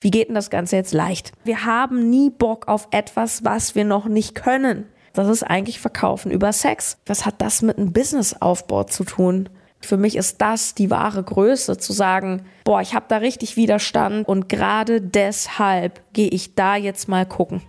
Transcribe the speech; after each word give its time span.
Wie 0.00 0.10
geht 0.10 0.28
denn 0.28 0.34
das 0.34 0.48
Ganze 0.48 0.76
jetzt 0.76 0.94
leicht? 0.94 1.32
Wir 1.44 1.66
haben 1.66 2.08
nie 2.08 2.30
Bock 2.30 2.68
auf 2.68 2.88
etwas, 2.90 3.44
was 3.44 3.74
wir 3.74 3.84
noch 3.84 4.06
nicht 4.06 4.34
können. 4.34 4.86
Das 5.12 5.28
ist 5.28 5.42
eigentlich 5.42 5.78
Verkaufen 5.78 6.30
über 6.30 6.52
Sex. 6.52 6.96
Was 7.04 7.26
hat 7.26 7.34
das 7.42 7.60
mit 7.60 7.76
einem 7.76 7.92
Businessaufbau 7.92 8.84
zu 8.84 9.04
tun? 9.04 9.50
Für 9.82 9.98
mich 9.98 10.16
ist 10.16 10.40
das 10.40 10.74
die 10.74 10.90
wahre 10.90 11.22
Größe, 11.22 11.76
zu 11.76 11.92
sagen, 11.92 12.46
boah, 12.64 12.80
ich 12.80 12.94
habe 12.94 13.06
da 13.08 13.18
richtig 13.18 13.56
Widerstand 13.56 14.26
und 14.26 14.48
gerade 14.48 15.02
deshalb 15.02 16.00
gehe 16.12 16.28
ich 16.28 16.54
da 16.54 16.76
jetzt 16.76 17.08
mal 17.08 17.26
gucken. 17.26 17.62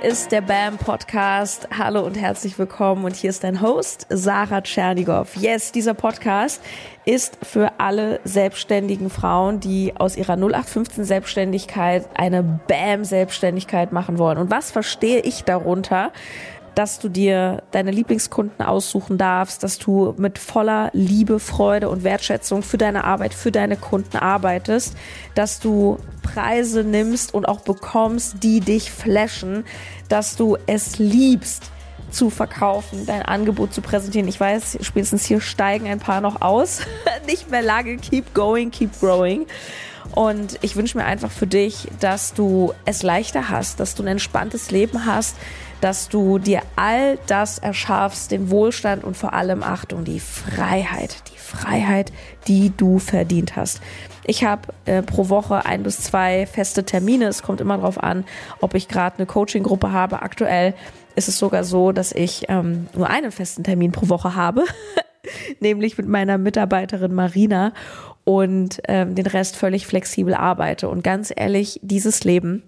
Ist 0.00 0.30
der 0.30 0.42
BAM 0.42 0.78
Podcast. 0.78 1.66
Hallo 1.76 2.06
und 2.06 2.14
herzlich 2.14 2.56
willkommen. 2.56 3.04
Und 3.04 3.16
hier 3.16 3.30
ist 3.30 3.42
dein 3.42 3.60
Host, 3.60 4.06
Sarah 4.08 4.60
Tschernigow. 4.60 5.34
Yes, 5.34 5.72
dieser 5.72 5.92
Podcast 5.92 6.62
ist 7.04 7.36
für 7.42 7.72
alle 7.78 8.20
selbstständigen 8.22 9.10
Frauen, 9.10 9.58
die 9.58 9.92
aus 9.96 10.16
ihrer 10.16 10.34
0815 10.34 11.02
Selbstständigkeit 11.02 12.08
eine 12.14 12.44
BAM 12.68 13.04
Selbstständigkeit 13.04 13.90
machen 13.90 14.18
wollen. 14.18 14.38
Und 14.38 14.52
was 14.52 14.70
verstehe 14.70 15.18
ich 15.18 15.42
darunter? 15.42 16.12
Dass 16.78 17.00
du 17.00 17.08
dir 17.08 17.64
deine 17.72 17.90
Lieblingskunden 17.90 18.64
aussuchen 18.64 19.18
darfst, 19.18 19.64
dass 19.64 19.80
du 19.80 20.14
mit 20.16 20.38
voller 20.38 20.90
Liebe, 20.92 21.40
Freude 21.40 21.88
und 21.88 22.04
Wertschätzung 22.04 22.62
für 22.62 22.78
deine 22.78 23.02
Arbeit, 23.02 23.34
für 23.34 23.50
deine 23.50 23.76
Kunden 23.76 24.16
arbeitest, 24.16 24.96
dass 25.34 25.58
du 25.58 25.98
Preise 26.22 26.84
nimmst 26.84 27.34
und 27.34 27.48
auch 27.48 27.62
bekommst, 27.62 28.44
die 28.44 28.60
dich 28.60 28.92
flashen, 28.92 29.64
dass 30.08 30.36
du 30.36 30.56
es 30.68 31.00
liebst, 31.00 31.72
zu 32.12 32.30
verkaufen, 32.30 33.06
dein 33.06 33.22
Angebot 33.22 33.74
zu 33.74 33.82
präsentieren. 33.82 34.28
Ich 34.28 34.38
weiß, 34.38 34.78
spätestens 34.82 35.24
hier 35.26 35.40
steigen 35.40 35.88
ein 35.88 35.98
paar 35.98 36.20
noch 36.20 36.40
aus. 36.40 36.82
Nicht 37.26 37.50
mehr 37.50 37.60
lange. 37.60 37.96
Keep 37.96 38.34
going, 38.34 38.70
keep 38.70 38.98
growing. 39.00 39.46
Und 40.14 40.58
ich 40.62 40.76
wünsche 40.76 40.98
mir 40.98 41.04
einfach 41.04 41.30
für 41.30 41.46
dich, 41.46 41.88
dass 42.00 42.34
du 42.34 42.72
es 42.84 43.02
leichter 43.02 43.48
hast, 43.48 43.80
dass 43.80 43.94
du 43.94 44.02
ein 44.02 44.08
entspanntes 44.08 44.70
Leben 44.70 45.06
hast, 45.06 45.36
dass 45.80 46.08
du 46.08 46.38
dir 46.38 46.62
all 46.76 47.18
das 47.26 47.58
erschaffst, 47.58 48.30
den 48.30 48.50
Wohlstand 48.50 49.04
und 49.04 49.16
vor 49.16 49.32
allem 49.32 49.62
Achtung, 49.62 50.04
die 50.04 50.20
Freiheit, 50.20 51.22
die 51.32 51.38
Freiheit, 51.38 52.12
die 52.48 52.72
du 52.76 52.98
verdient 52.98 53.56
hast. 53.56 53.80
Ich 54.24 54.44
habe 54.44 54.72
äh, 54.84 55.02
pro 55.02 55.28
Woche 55.28 55.64
ein 55.64 55.82
bis 55.82 56.00
zwei 56.00 56.46
feste 56.46 56.84
Termine. 56.84 57.26
Es 57.26 57.42
kommt 57.42 57.60
immer 57.60 57.78
darauf 57.78 58.02
an, 58.02 58.24
ob 58.60 58.74
ich 58.74 58.88
gerade 58.88 59.16
eine 59.16 59.26
Coaching-Gruppe 59.26 59.92
habe. 59.92 60.22
Aktuell 60.22 60.74
ist 61.16 61.28
es 61.28 61.38
sogar 61.38 61.64
so, 61.64 61.92
dass 61.92 62.12
ich 62.12 62.44
ähm, 62.48 62.88
nur 62.94 63.08
einen 63.08 63.32
festen 63.32 63.64
Termin 63.64 63.92
pro 63.92 64.08
Woche 64.08 64.34
habe, 64.34 64.64
nämlich 65.60 65.96
mit 65.96 66.08
meiner 66.08 66.38
Mitarbeiterin 66.38 67.14
Marina 67.14 67.72
und 68.28 68.82
ähm, 68.88 69.14
den 69.14 69.26
Rest 69.26 69.56
völlig 69.56 69.86
flexibel 69.86 70.34
arbeite. 70.34 70.90
Und 70.90 71.02
ganz 71.02 71.32
ehrlich, 71.34 71.80
dieses 71.82 72.24
Leben 72.24 72.62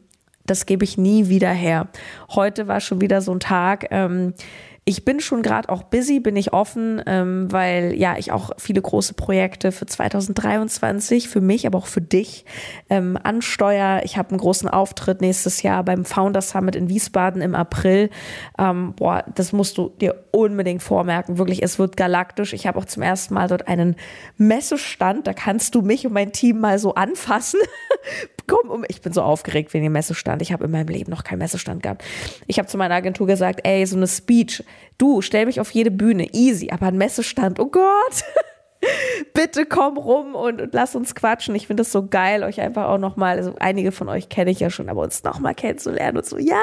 das 0.47 0.67
gebe 0.67 0.83
ich 0.83 0.99
nie 0.99 1.29
wieder 1.29 1.51
her. 1.51 1.87
Heute 2.35 2.67
war 2.67 2.81
schon 2.81 3.01
wieder 3.01 3.21
so 3.21 3.31
ein 3.31 3.39
Tag. 3.39 3.87
Ähm, 3.93 4.35
ich 4.91 5.05
bin 5.05 5.21
schon 5.21 5.43
gerade 5.43 5.69
auch 5.69 5.85
busy, 5.85 6.19
bin 6.19 6.35
ich 6.35 6.53
offen, 6.53 7.01
ähm, 7.07 7.47
weil 7.53 7.95
ja 7.95 8.17
ich 8.19 8.33
auch 8.33 8.51
viele 8.59 8.83
große 8.83 9.15
Projekte 9.15 9.71
für 9.71 9.87
2023 9.87 11.29
für 11.29 11.41
mich, 11.41 11.65
aber 11.65 11.79
auch 11.79 11.87
für 11.87 12.01
dich 12.01 12.45
ähm, 12.89 13.17
ansteuer. 13.23 14.01
Ich 14.03 14.17
habe 14.17 14.31
einen 14.31 14.39
großen 14.39 14.69
Auftritt 14.69 15.21
nächstes 15.21 15.63
Jahr 15.63 15.85
beim 15.85 16.05
Founder 16.05 16.43
Summit 16.43 16.75
in 16.75 16.89
Wiesbaden 16.89 17.41
im 17.41 17.55
April. 17.55 18.11
Ähm, 18.59 18.95
boah, 18.97 19.25
das 19.33 19.53
musst 19.53 19.79
du 19.79 19.91
dir 19.91 20.25
unbedingt 20.33 20.83
vormerken. 20.83 21.39
Wirklich, 21.39 21.63
es 21.63 21.79
wird 21.79 21.97
galaktisch. 21.97 22.53
Ich 22.53 22.67
habe 22.67 22.77
auch 22.77 22.85
zum 22.85 23.05
ersten 23.05 23.35
Mal 23.35 23.47
dort 23.47 23.69
einen 23.69 23.95
Messestand. 24.39 25.29
Da 25.29 25.35
kannst 25.35 25.77
du 25.77 25.83
mich 25.83 26.05
und 26.05 26.15
mein 26.15 26.33
Team 26.33 26.59
mal 26.59 26.81
so 26.81 26.95
anfassen. 26.97 27.61
Komm, 28.49 28.69
um, 28.69 28.85
ich 28.89 29.01
bin 29.01 29.13
so 29.13 29.23
aufgeregt 29.23 29.73
wegen 29.73 29.85
dem 29.85 29.93
Messestand. 29.93 30.43
Ich 30.43 30.53
habe 30.53 30.65
in 30.65 30.73
meinem 30.73 30.89
Leben 30.89 31.13
noch 31.13 31.23
keinen 31.23 31.39
Messestand 31.39 31.85
gehabt. 31.85 32.03
Ich 32.49 32.59
habe 32.59 32.67
zu 32.67 32.77
meiner 32.77 32.97
Agentur 32.97 33.29
gesagt, 33.29 33.61
ey, 33.63 33.87
so 33.87 33.97
eine 33.97 34.09
Speech 34.09 34.65
Du, 34.99 35.23
stell 35.23 35.47
mich 35.47 35.61
auf 35.61 35.71
jede 35.71 35.91
Bühne, 35.91 36.29
easy, 36.33 36.71
aber 36.71 36.87
ein 36.87 36.99
Messestand, 36.99 37.61
oh 37.61 37.67
Gott. 37.67 38.25
Bitte 39.35 39.67
komm 39.67 39.99
rum 39.99 40.35
und, 40.35 40.61
und, 40.61 40.75
lass 40.75 40.97
uns 40.97 41.15
quatschen. 41.15 41.55
Ich 41.55 41.67
finde 41.67 41.83
es 41.83 41.93
so 41.93 42.07
geil, 42.07 42.43
euch 42.45 42.61
einfach 42.61 42.89
auch 42.89 42.99
nochmal, 42.99 43.37
also 43.37 43.55
einige 43.61 43.93
von 43.93 44.09
euch 44.09 44.29
kenne 44.29 44.51
ich 44.51 44.61
ja 44.61 44.71
schon, 44.71 44.89
aber 44.89 45.03
uns 45.03 45.23
nochmal 45.23 45.55
kennenzulernen 45.55 46.19
und 46.19 46.27
so, 46.27 46.39
ja. 46.39 46.63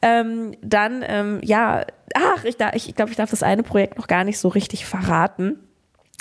Ähm, 0.00 0.56
dann, 0.62 1.04
ähm, 1.06 1.40
ja, 1.44 1.84
ach, 2.14 2.44
ich, 2.44 2.56
ich 2.74 2.94
glaube, 2.94 3.10
ich 3.10 3.16
darf 3.16 3.30
das 3.30 3.42
eine 3.42 3.62
Projekt 3.62 3.98
noch 3.98 4.08
gar 4.08 4.24
nicht 4.24 4.38
so 4.38 4.48
richtig 4.48 4.84
verraten. 4.84 5.58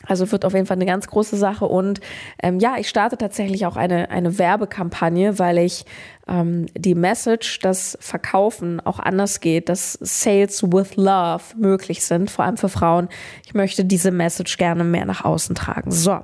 Also 0.07 0.31
wird 0.31 0.45
auf 0.45 0.53
jeden 0.53 0.65
Fall 0.65 0.77
eine 0.77 0.85
ganz 0.85 1.07
große 1.07 1.37
Sache. 1.37 1.65
Und 1.65 1.99
ähm, 2.41 2.59
ja, 2.59 2.75
ich 2.77 2.89
starte 2.89 3.17
tatsächlich 3.17 3.65
auch 3.65 3.75
eine, 3.75 4.09
eine 4.09 4.37
Werbekampagne, 4.37 5.39
weil 5.39 5.57
ich 5.59 5.85
ähm, 6.27 6.65
die 6.75 6.95
Message, 6.95 7.59
dass 7.59 7.97
Verkaufen 8.01 8.79
auch 8.79 8.99
anders 8.99 9.39
geht, 9.39 9.69
dass 9.69 9.93
Sales 10.01 10.63
with 10.63 10.95
Love 10.95 11.43
möglich 11.57 12.03
sind, 12.03 12.31
vor 12.31 12.45
allem 12.45 12.57
für 12.57 12.69
Frauen. 12.69 13.09
Ich 13.45 13.53
möchte 13.53 13.85
diese 13.85 14.11
Message 14.11 14.57
gerne 14.57 14.83
mehr 14.83 15.05
nach 15.05 15.23
außen 15.23 15.55
tragen. 15.55 15.91
So. 15.91 16.19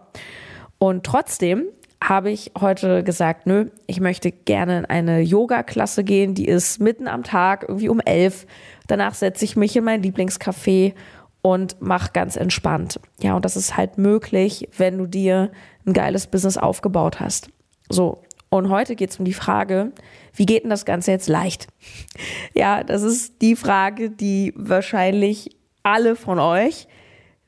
Und 0.79 1.05
trotzdem 1.05 1.66
habe 2.03 2.29
ich 2.29 2.51
heute 2.59 3.03
gesagt, 3.03 3.47
nö, 3.47 3.69
ich 3.87 3.99
möchte 3.99 4.31
gerne 4.31 4.79
in 4.79 4.85
eine 4.85 5.21
Yoga-Klasse 5.21 6.03
gehen, 6.03 6.35
die 6.35 6.47
ist 6.47 6.79
mitten 6.79 7.07
am 7.07 7.23
Tag, 7.23 7.66
irgendwie 7.67 7.89
um 7.89 7.99
elf. 7.99 8.45
Danach 8.87 9.16
setze 9.16 9.43
ich 9.45 9.55
mich 9.55 9.75
in 9.75 9.83
mein 9.83 10.03
Lieblingscafé 10.03 10.93
und 11.41 11.77
mach 11.79 12.13
ganz 12.13 12.35
entspannt. 12.35 12.99
Ja, 13.21 13.35
und 13.35 13.45
das 13.45 13.55
ist 13.55 13.77
halt 13.77 13.97
möglich, 13.97 14.67
wenn 14.77 14.97
du 14.97 15.05
dir 15.05 15.51
ein 15.85 15.93
geiles 15.93 16.27
Business 16.27 16.57
aufgebaut 16.57 17.19
hast. 17.19 17.49
So. 17.89 18.23
Und 18.49 18.69
heute 18.69 18.95
geht 18.95 19.09
es 19.09 19.19
um 19.19 19.25
die 19.25 19.33
Frage, 19.33 19.91
wie 20.33 20.45
geht 20.45 20.63
denn 20.63 20.69
das 20.69 20.85
Ganze 20.85 21.11
jetzt 21.11 21.27
leicht? 21.27 21.67
Ja, 22.53 22.83
das 22.83 23.03
ist 23.03 23.41
die 23.41 23.55
Frage, 23.55 24.09
die 24.09 24.53
wahrscheinlich 24.55 25.55
alle 25.83 26.15
von 26.15 26.39
euch 26.39 26.87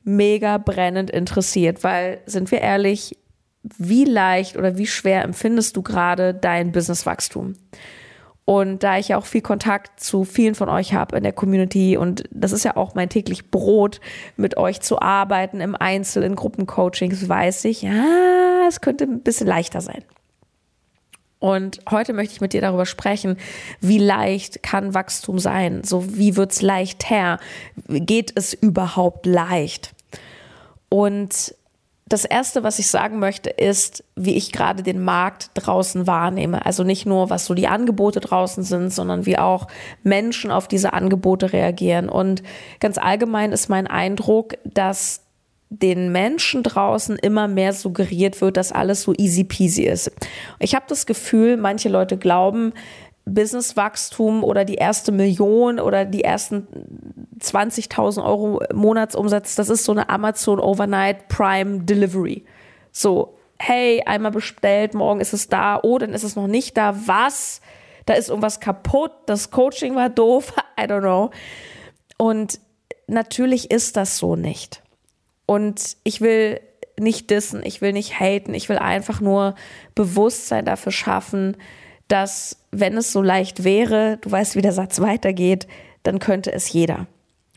mega 0.04 0.58
brennend 0.58 1.10
interessiert, 1.10 1.82
weil, 1.82 2.20
sind 2.26 2.50
wir 2.50 2.60
ehrlich, 2.60 3.16
wie 3.62 4.04
leicht 4.04 4.56
oder 4.56 4.78
wie 4.78 4.86
schwer 4.86 5.24
empfindest 5.24 5.76
du 5.76 5.82
gerade 5.82 6.32
dein 6.34 6.72
Businesswachstum? 6.72 7.54
Und 8.50 8.82
da 8.82 8.98
ich 8.98 9.06
ja 9.06 9.16
auch 9.16 9.26
viel 9.26 9.42
Kontakt 9.42 10.00
zu 10.00 10.24
vielen 10.24 10.56
von 10.56 10.68
euch 10.68 10.92
habe 10.92 11.16
in 11.16 11.22
der 11.22 11.32
Community 11.32 11.96
und 11.96 12.24
das 12.32 12.50
ist 12.50 12.64
ja 12.64 12.76
auch 12.76 12.96
mein 12.96 13.08
täglich 13.08 13.52
Brot, 13.52 14.00
mit 14.36 14.56
euch 14.56 14.80
zu 14.80 15.00
arbeiten 15.00 15.60
im 15.60 15.76
Einzel, 15.76 16.24
in 16.24 16.34
Gruppencoachings, 16.34 17.28
weiß 17.28 17.66
ich, 17.66 17.82
ja, 17.82 18.66
es 18.66 18.80
könnte 18.80 19.04
ein 19.04 19.20
bisschen 19.20 19.46
leichter 19.46 19.80
sein. 19.80 20.02
Und 21.38 21.78
heute 21.88 22.12
möchte 22.12 22.34
ich 22.34 22.40
mit 22.40 22.52
dir 22.52 22.60
darüber 22.60 22.86
sprechen, 22.86 23.36
wie 23.80 23.98
leicht 23.98 24.64
kann 24.64 24.94
Wachstum 24.94 25.38
sein? 25.38 25.84
So, 25.84 26.16
wie 26.18 26.34
wird's 26.34 26.60
leichter? 26.60 27.38
Geht 27.86 28.32
es 28.34 28.52
überhaupt 28.52 29.26
leicht? 29.26 29.94
Und 30.88 31.54
das 32.10 32.24
erste, 32.24 32.64
was 32.64 32.80
ich 32.80 32.88
sagen 32.88 33.20
möchte, 33.20 33.50
ist, 33.50 34.02
wie 34.16 34.34
ich 34.34 34.50
gerade 34.50 34.82
den 34.82 35.00
Markt 35.00 35.52
draußen 35.54 36.08
wahrnehme. 36.08 36.66
Also 36.66 36.82
nicht 36.82 37.06
nur, 37.06 37.30
was 37.30 37.46
so 37.46 37.54
die 37.54 37.68
Angebote 37.68 38.18
draußen 38.18 38.64
sind, 38.64 38.92
sondern 38.92 39.26
wie 39.26 39.38
auch 39.38 39.68
Menschen 40.02 40.50
auf 40.50 40.66
diese 40.66 40.92
Angebote 40.92 41.52
reagieren. 41.52 42.08
Und 42.08 42.42
ganz 42.80 42.98
allgemein 42.98 43.52
ist 43.52 43.68
mein 43.68 43.86
Eindruck, 43.86 44.54
dass 44.64 45.22
den 45.68 46.10
Menschen 46.10 46.64
draußen 46.64 47.14
immer 47.16 47.46
mehr 47.46 47.72
suggeriert 47.72 48.40
wird, 48.40 48.56
dass 48.56 48.72
alles 48.72 49.02
so 49.02 49.14
easy 49.16 49.44
peasy 49.44 49.84
ist. 49.84 50.10
Ich 50.58 50.74
habe 50.74 50.86
das 50.88 51.06
Gefühl, 51.06 51.56
manche 51.56 51.88
Leute 51.88 52.18
glauben, 52.18 52.72
Businesswachstum 53.34 54.44
oder 54.44 54.64
die 54.64 54.74
erste 54.74 55.12
Million 55.12 55.80
oder 55.80 56.04
die 56.04 56.24
ersten 56.24 56.66
20.000 57.40 58.24
Euro 58.24 58.62
Monatsumsatz, 58.72 59.54
das 59.54 59.68
ist 59.68 59.84
so 59.84 59.92
eine 59.92 60.08
Amazon 60.08 60.60
Overnight 60.60 61.28
Prime 61.28 61.80
Delivery. 61.84 62.44
So, 62.92 63.38
hey, 63.58 64.02
einmal 64.04 64.32
bestellt, 64.32 64.94
morgen 64.94 65.20
ist 65.20 65.32
es 65.32 65.48
da, 65.48 65.80
oh, 65.82 65.98
dann 65.98 66.12
ist 66.12 66.24
es 66.24 66.36
noch 66.36 66.46
nicht 66.46 66.76
da, 66.76 66.94
was? 67.06 67.60
Da 68.06 68.14
ist 68.14 68.28
irgendwas 68.28 68.60
kaputt, 68.60 69.12
das 69.26 69.50
Coaching 69.50 69.94
war 69.94 70.08
doof, 70.08 70.52
I 70.80 70.84
don't 70.84 71.00
know. 71.00 71.30
Und 72.16 72.60
natürlich 73.06 73.70
ist 73.70 73.96
das 73.96 74.18
so 74.18 74.36
nicht. 74.36 74.82
Und 75.46 75.96
ich 76.04 76.20
will 76.20 76.60
nicht 76.98 77.30
dissen, 77.30 77.62
ich 77.64 77.80
will 77.80 77.92
nicht 77.92 78.20
haten, 78.20 78.54
ich 78.54 78.68
will 78.68 78.78
einfach 78.78 79.20
nur 79.20 79.54
Bewusstsein 79.94 80.64
dafür 80.64 80.92
schaffen, 80.92 81.56
dass 82.10 82.56
wenn 82.72 82.96
es 82.96 83.12
so 83.12 83.22
leicht 83.22 83.64
wäre, 83.64 84.18
du 84.20 84.30
weißt, 84.30 84.56
wie 84.56 84.62
der 84.62 84.72
Satz 84.72 85.00
weitergeht, 85.00 85.66
dann 86.02 86.18
könnte 86.18 86.52
es 86.52 86.72
jeder. 86.72 87.06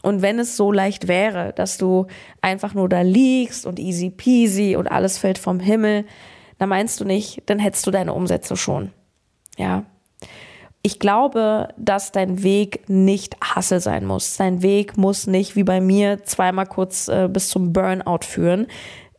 Und 0.01 0.21
wenn 0.21 0.37
es 0.37 0.57
so 0.57 0.71
leicht 0.71 1.07
wäre, 1.07 1.53
dass 1.53 1.77
du 1.77 2.07
einfach 2.41 2.73
nur 2.73 2.89
da 2.89 3.01
liegst 3.01 3.65
und 3.65 3.79
easy 3.79 4.09
peasy 4.09 4.75
und 4.75 4.87
alles 4.87 5.17
fällt 5.17 5.37
vom 5.37 5.59
Himmel, 5.59 6.05
dann 6.59 6.69
meinst 6.69 6.99
du 6.99 7.05
nicht, 7.05 7.41
dann 7.47 7.57
hättest 7.57 7.87
du 7.87 7.91
deine 7.91 8.13
Umsätze 8.13 8.55
schon. 8.55 8.91
Ja. 9.57 9.85
Ich 10.81 10.99
glaube, 10.99 11.69
dass 11.77 12.11
dein 12.11 12.43
Weg 12.43 12.89
nicht 12.89 13.37
Hassel 13.41 13.79
sein 13.79 14.05
muss. 14.05 14.35
Dein 14.35 14.61
Weg 14.61 14.97
muss 14.97 15.25
nicht 15.25 15.55
wie 15.55 15.63
bei 15.63 15.79
mir 15.79 16.23
zweimal 16.25 16.65
kurz 16.65 17.07
äh, 17.07 17.29
bis 17.31 17.47
zum 17.47 17.71
Burnout 17.71 18.25
führen. 18.25 18.67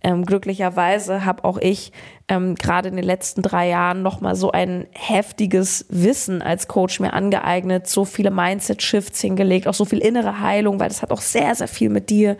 Ähm, 0.04 0.26
glücklicherweise 0.26 1.24
habe 1.24 1.44
auch 1.44 1.56
ich 1.56 1.90
ähm, 2.28 2.56
gerade 2.56 2.90
in 2.90 2.96
den 2.96 3.06
letzten 3.06 3.40
drei 3.40 3.70
Jahren 3.70 4.02
nochmal 4.02 4.36
so 4.36 4.52
ein 4.52 4.86
heftiges 4.92 5.86
Wissen 5.88 6.42
als 6.42 6.68
Coach 6.68 7.00
mir 7.00 7.14
angeeignet, 7.14 7.88
so 7.88 8.04
viele 8.04 8.30
Mindset-Shifts 8.30 9.22
hingelegt, 9.22 9.66
auch 9.66 9.74
so 9.74 9.86
viel 9.86 10.00
innere 10.00 10.40
Heilung, 10.40 10.78
weil 10.78 10.88
das 10.88 11.00
hat 11.00 11.10
auch 11.10 11.22
sehr, 11.22 11.54
sehr 11.54 11.68
viel 11.68 11.88
mit 11.88 12.10
dir 12.10 12.36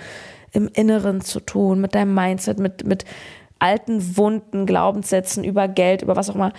im 0.53 0.69
Inneren 0.75 1.23
zu 1.23 1.41
tun, 1.41 1.81
mit 1.81 1.95
deinem 1.95 2.15
Mindset, 2.15 2.59
mit, 2.59 2.87
mit 2.87 3.07
alten 3.59 4.19
Wunden, 4.19 4.67
Glaubenssätzen 4.67 5.43
über 5.43 5.67
Geld, 5.67 6.03
über 6.03 6.17
was 6.17 6.29
auch 6.29 6.35
immer 6.35 6.53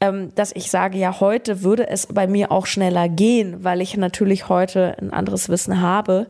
ähm, 0.00 0.34
dass 0.34 0.52
ich 0.54 0.70
sage, 0.70 0.96
ja, 0.96 1.20
heute 1.20 1.62
würde 1.62 1.88
es 1.88 2.06
bei 2.06 2.26
mir 2.26 2.50
auch 2.50 2.66
schneller 2.66 3.08
gehen, 3.08 3.62
weil 3.64 3.82
ich 3.82 3.96
natürlich 3.96 4.48
heute 4.48 4.96
ein 4.98 5.12
anderes 5.12 5.50
Wissen 5.50 5.82
habe. 5.82 6.26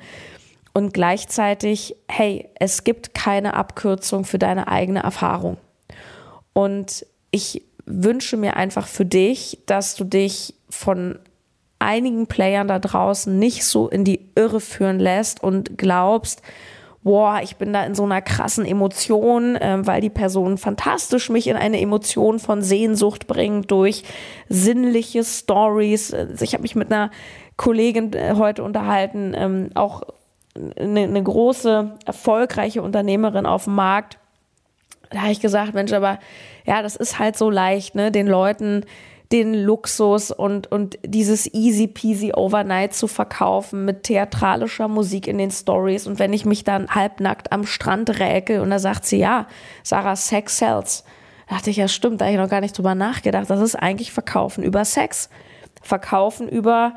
Und 0.81 0.95
gleichzeitig, 0.95 1.95
hey, 2.09 2.49
es 2.55 2.85
gibt 2.85 3.13
keine 3.13 3.53
Abkürzung 3.53 4.25
für 4.25 4.39
deine 4.39 4.67
eigene 4.67 5.03
Erfahrung. 5.03 5.59
Und 6.55 7.05
ich 7.31 7.67
wünsche 7.85 8.39
mir 8.39 8.57
einfach 8.57 8.87
für 8.87 9.05
dich, 9.05 9.59
dass 9.67 9.95
du 9.95 10.05
dich 10.05 10.55
von 10.71 11.19
einigen 11.79 12.29
Playern 12.29 12.67
da 12.67 12.79
draußen 12.79 13.39
nicht 13.39 13.67
so 13.67 13.91
in 13.91 14.05
die 14.05 14.31
Irre 14.35 14.59
führen 14.59 14.99
lässt 14.99 15.43
und 15.43 15.77
glaubst, 15.77 16.41
boah, 17.03 17.41
ich 17.43 17.57
bin 17.57 17.75
da 17.75 17.85
in 17.85 17.95
so 17.95 18.05
einer 18.05 18.23
krassen 18.23 18.65
Emotion, 18.65 19.57
äh, 19.57 19.87
weil 19.87 20.01
die 20.01 20.09
Person 20.09 20.57
fantastisch 20.57 21.29
mich 21.29 21.47
in 21.49 21.57
eine 21.57 21.79
Emotion 21.79 22.39
von 22.39 22.63
Sehnsucht 22.63 23.27
bringt 23.27 23.71
durch 23.71 24.03
sinnliche 24.49 25.25
Stories. 25.25 26.15
Also 26.15 26.43
ich 26.43 26.55
habe 26.55 26.63
mich 26.63 26.75
mit 26.75 26.91
einer 26.91 27.11
Kollegin 27.59 28.15
äh, 28.15 28.37
heute 28.39 28.63
unterhalten, 28.63 29.35
ähm, 29.37 29.69
auch 29.75 30.01
eine, 30.55 31.01
eine 31.01 31.23
große, 31.23 31.97
erfolgreiche 32.05 32.83
Unternehmerin 32.83 33.47
auf 33.47 33.65
dem 33.65 33.75
Markt. 33.75 34.19
Da 35.11 35.23
habe 35.23 35.33
ich 35.33 35.41
gesagt, 35.41 35.75
Mensch, 35.75 35.93
aber 35.93 36.19
ja, 36.67 36.83
das 36.83 36.97
ist 36.97 37.19
halt 37.19 37.37
so 37.37 37.51
leicht, 37.51 37.95
ne, 37.95 38.13
den 38.13 38.27
Leuten 38.27 38.85
den 39.33 39.55
Luxus 39.55 40.33
und, 40.33 40.73
und 40.73 40.99
dieses 41.05 41.53
easy 41.55 41.87
peasy 41.87 42.33
overnight 42.35 42.95
zu 42.95 43.07
verkaufen 43.07 43.85
mit 43.85 44.03
theatralischer 44.03 44.89
Musik 44.89 45.29
in 45.29 45.39
den 45.39 45.53
Stories. 45.53 46.09
Und 46.09 46.19
wenn 46.19 46.33
ich 46.33 46.45
mich 46.45 46.65
dann 46.65 46.89
halbnackt 46.89 47.53
am 47.53 47.65
Strand 47.65 48.19
räke 48.19 48.61
und 48.61 48.71
da 48.71 48.81
sagt 48.81 49.07
sie, 49.07 49.19
ja, 49.19 49.47
Sarah, 49.85 50.17
Sex 50.17 50.59
sells. 50.59 51.05
Da 51.49 51.57
dachte 51.57 51.71
ich, 51.71 51.77
ja, 51.77 51.87
stimmt, 51.87 52.21
da 52.21 52.25
habe 52.25 52.35
ich 52.35 52.41
noch 52.41 52.51
gar 52.51 52.61
nicht 52.61 52.77
drüber 52.77 52.97
nachgedacht. 52.97 53.49
Das 53.49 53.61
ist 53.61 53.77
eigentlich 53.77 54.13
Verkaufen 54.13 54.65
über 54.65 54.85
Sex. 54.85 55.31
Verkaufen 55.81 56.49
über, 56.49 56.95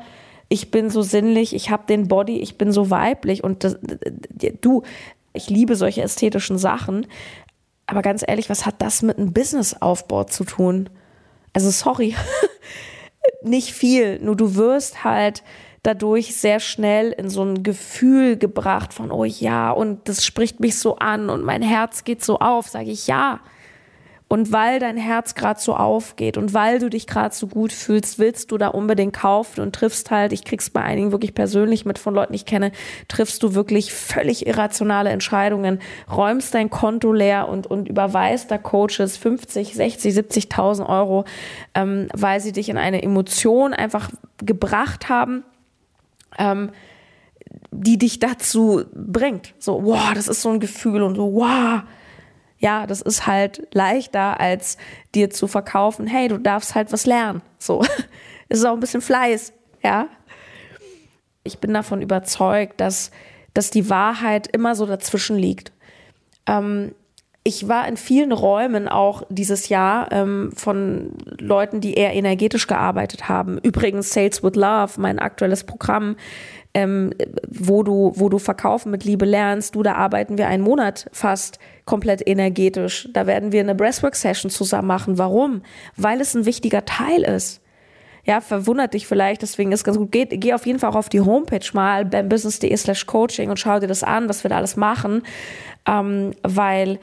ich 0.54 0.70
bin 0.70 0.88
so 0.88 1.02
sinnlich, 1.02 1.54
ich 1.54 1.70
habe 1.70 1.84
den 1.86 2.08
Body, 2.08 2.38
ich 2.38 2.56
bin 2.56 2.72
so 2.72 2.90
weiblich. 2.90 3.44
Und 3.44 3.64
das, 3.64 3.78
du, 4.60 4.82
ich 5.32 5.50
liebe 5.50 5.76
solche 5.76 6.02
ästhetischen 6.02 6.58
Sachen. 6.58 7.06
Aber 7.86 8.02
ganz 8.02 8.24
ehrlich, 8.26 8.48
was 8.48 8.64
hat 8.64 8.76
das 8.78 9.02
mit 9.02 9.18
einem 9.18 9.32
Businessaufbau 9.32 10.24
zu 10.24 10.44
tun? 10.44 10.88
also 11.54 11.70
sorry, 11.70 12.14
nicht 13.42 13.72
viel, 13.72 14.18
nur 14.18 14.36
du 14.36 14.56
wirst 14.56 15.04
halt 15.04 15.42
dadurch 15.82 16.36
sehr 16.36 16.60
schnell 16.60 17.12
in 17.12 17.30
so 17.30 17.42
ein 17.42 17.62
Gefühl 17.62 18.36
gebracht 18.36 18.92
von, 18.92 19.10
oh 19.10 19.24
ja, 19.24 19.70
und 19.70 20.08
das 20.08 20.24
spricht 20.24 20.60
mich 20.60 20.78
so 20.78 20.96
an 20.96 21.30
und 21.30 21.42
mein 21.44 21.62
Herz 21.62 22.04
geht 22.04 22.22
so 22.22 22.38
auf, 22.38 22.68
sage 22.68 22.90
ich 22.90 23.06
ja. 23.06 23.40
Und 24.34 24.50
weil 24.50 24.80
dein 24.80 24.96
Herz 24.96 25.36
gerade 25.36 25.60
so 25.60 25.76
aufgeht 25.76 26.36
und 26.36 26.52
weil 26.52 26.80
du 26.80 26.90
dich 26.90 27.06
gerade 27.06 27.32
so 27.32 27.46
gut 27.46 27.72
fühlst, 27.72 28.18
willst 28.18 28.50
du 28.50 28.58
da 28.58 28.66
unbedingt 28.66 29.14
kaufen 29.14 29.60
und 29.60 29.76
triffst 29.76 30.10
halt, 30.10 30.32
ich 30.32 30.42
krieg's 30.42 30.70
bei 30.70 30.82
einigen 30.82 31.12
wirklich 31.12 31.36
persönlich 31.36 31.84
mit 31.84 32.00
von 32.00 32.16
Leuten, 32.16 32.32
die 32.32 32.38
ich 32.38 32.44
kenne, 32.44 32.72
triffst 33.06 33.44
du 33.44 33.54
wirklich 33.54 33.92
völlig 33.92 34.48
irrationale 34.48 35.10
Entscheidungen, 35.10 35.78
räumst 36.10 36.52
dein 36.52 36.68
Konto 36.68 37.12
leer 37.12 37.48
und, 37.48 37.68
und 37.68 37.88
überweist 37.88 38.50
da 38.50 38.58
Coaches 38.58 39.16
50, 39.18 39.72
60, 39.72 40.12
70.000 40.12 40.88
Euro, 40.88 41.26
ähm, 41.76 42.08
weil 42.12 42.40
sie 42.40 42.50
dich 42.50 42.68
in 42.68 42.76
eine 42.76 43.04
Emotion 43.04 43.72
einfach 43.72 44.10
gebracht 44.38 45.08
haben. 45.08 45.44
Ähm, 46.40 46.72
die 47.70 47.98
dich 47.98 48.18
dazu 48.18 48.82
bringt. 48.92 49.54
So, 49.60 49.84
wow, 49.84 50.12
das 50.12 50.26
ist 50.26 50.42
so 50.42 50.50
ein 50.50 50.58
Gefühl 50.58 51.02
und 51.02 51.14
so, 51.14 51.34
wow, 51.34 51.82
ja, 52.58 52.86
das 52.86 53.00
ist 53.00 53.26
halt 53.26 53.68
leichter, 53.74 54.40
als 54.40 54.78
dir 55.14 55.30
zu 55.30 55.46
verkaufen, 55.46 56.06
hey, 56.06 56.28
du 56.28 56.38
darfst 56.38 56.74
halt 56.74 56.92
was 56.92 57.06
lernen. 57.06 57.42
So. 57.58 57.82
Es 58.48 58.58
ist 58.58 58.64
auch 58.64 58.74
ein 58.74 58.80
bisschen 58.80 59.02
Fleiß, 59.02 59.52
ja. 59.82 60.08
Ich 61.42 61.58
bin 61.58 61.74
davon 61.74 62.00
überzeugt, 62.00 62.80
dass, 62.80 63.10
dass 63.52 63.70
die 63.70 63.90
Wahrheit 63.90 64.46
immer 64.46 64.74
so 64.74 64.86
dazwischen 64.86 65.36
liegt. 65.36 65.72
Ähm, 66.46 66.94
ich 67.46 67.68
war 67.68 67.86
in 67.86 67.98
vielen 67.98 68.32
Räumen 68.32 68.88
auch 68.88 69.22
dieses 69.28 69.68
Jahr 69.68 70.10
ähm, 70.10 70.50
von 70.56 71.10
Leuten, 71.38 71.82
die 71.82 71.92
eher 71.92 72.14
energetisch 72.14 72.66
gearbeitet 72.66 73.28
haben. 73.28 73.58
Übrigens 73.58 74.10
Sales 74.10 74.42
with 74.42 74.54
Love, 74.56 74.92
mein 74.96 75.18
aktuelles 75.18 75.64
Programm, 75.64 76.16
ähm, 76.72 77.12
wo 77.46 77.82
du, 77.82 78.12
wo 78.16 78.30
du 78.30 78.38
Verkaufen 78.38 78.90
mit 78.90 79.04
Liebe 79.04 79.26
lernst. 79.26 79.74
Du, 79.74 79.82
da 79.82 79.94
arbeiten 79.94 80.38
wir 80.38 80.48
einen 80.48 80.62
Monat 80.62 81.06
fast 81.12 81.58
komplett 81.84 82.26
energetisch. 82.26 83.10
Da 83.12 83.26
werden 83.26 83.52
wir 83.52 83.60
eine 83.60 83.74
Breathwork-Session 83.74 84.50
zusammen 84.50 84.88
machen. 84.88 85.18
Warum? 85.18 85.60
Weil 85.98 86.22
es 86.22 86.34
ein 86.34 86.46
wichtiger 86.46 86.86
Teil 86.86 87.24
ist. 87.24 87.60
Ja, 88.24 88.40
verwundert 88.40 88.94
dich 88.94 89.06
vielleicht, 89.06 89.42
deswegen 89.42 89.70
ist 89.70 89.84
ganz 89.84 89.98
gut. 89.98 90.10
Geh, 90.10 90.24
geh 90.24 90.54
auf 90.54 90.64
jeden 90.64 90.78
Fall 90.78 90.88
auch 90.88 90.96
auf 90.96 91.10
die 91.10 91.20
Homepage 91.20 91.68
mal, 91.74 92.06
bambusiness.de 92.06 92.74
slash 92.74 93.04
coaching 93.04 93.50
und 93.50 93.58
schau 93.58 93.78
dir 93.80 93.86
das 93.86 94.02
an, 94.02 94.30
was 94.30 94.42
wir 94.44 94.48
da 94.48 94.56
alles 94.56 94.76
machen. 94.76 95.22
Ähm, 95.86 96.30
weil 96.42 96.98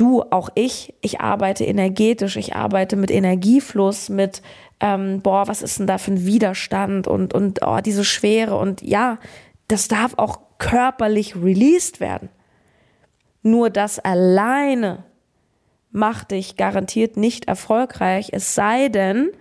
du, 0.00 0.22
auch 0.22 0.48
ich, 0.54 0.94
ich 1.02 1.20
arbeite 1.20 1.64
energetisch, 1.64 2.36
ich 2.36 2.56
arbeite 2.56 2.96
mit 2.96 3.10
Energiefluss, 3.10 4.08
mit 4.08 4.42
ähm, 4.80 5.20
boah, 5.20 5.46
was 5.46 5.62
ist 5.62 5.78
denn 5.78 5.86
da 5.86 5.98
für 5.98 6.12
ein 6.12 6.24
Widerstand 6.24 7.06
und, 7.06 7.34
und 7.34 7.60
oh, 7.66 7.80
diese 7.84 8.04
Schwere 8.04 8.56
und 8.56 8.82
ja, 8.82 9.18
das 9.68 9.88
darf 9.88 10.14
auch 10.16 10.40
körperlich 10.58 11.36
released 11.36 12.00
werden. 12.00 12.30
Nur 13.42 13.68
das 13.70 13.98
alleine 13.98 15.04
macht 15.90 16.30
dich 16.30 16.56
garantiert 16.56 17.16
nicht 17.16 17.46
erfolgreich, 17.46 18.30
es 18.32 18.54
sei 18.54 18.88
denn, 18.88 19.32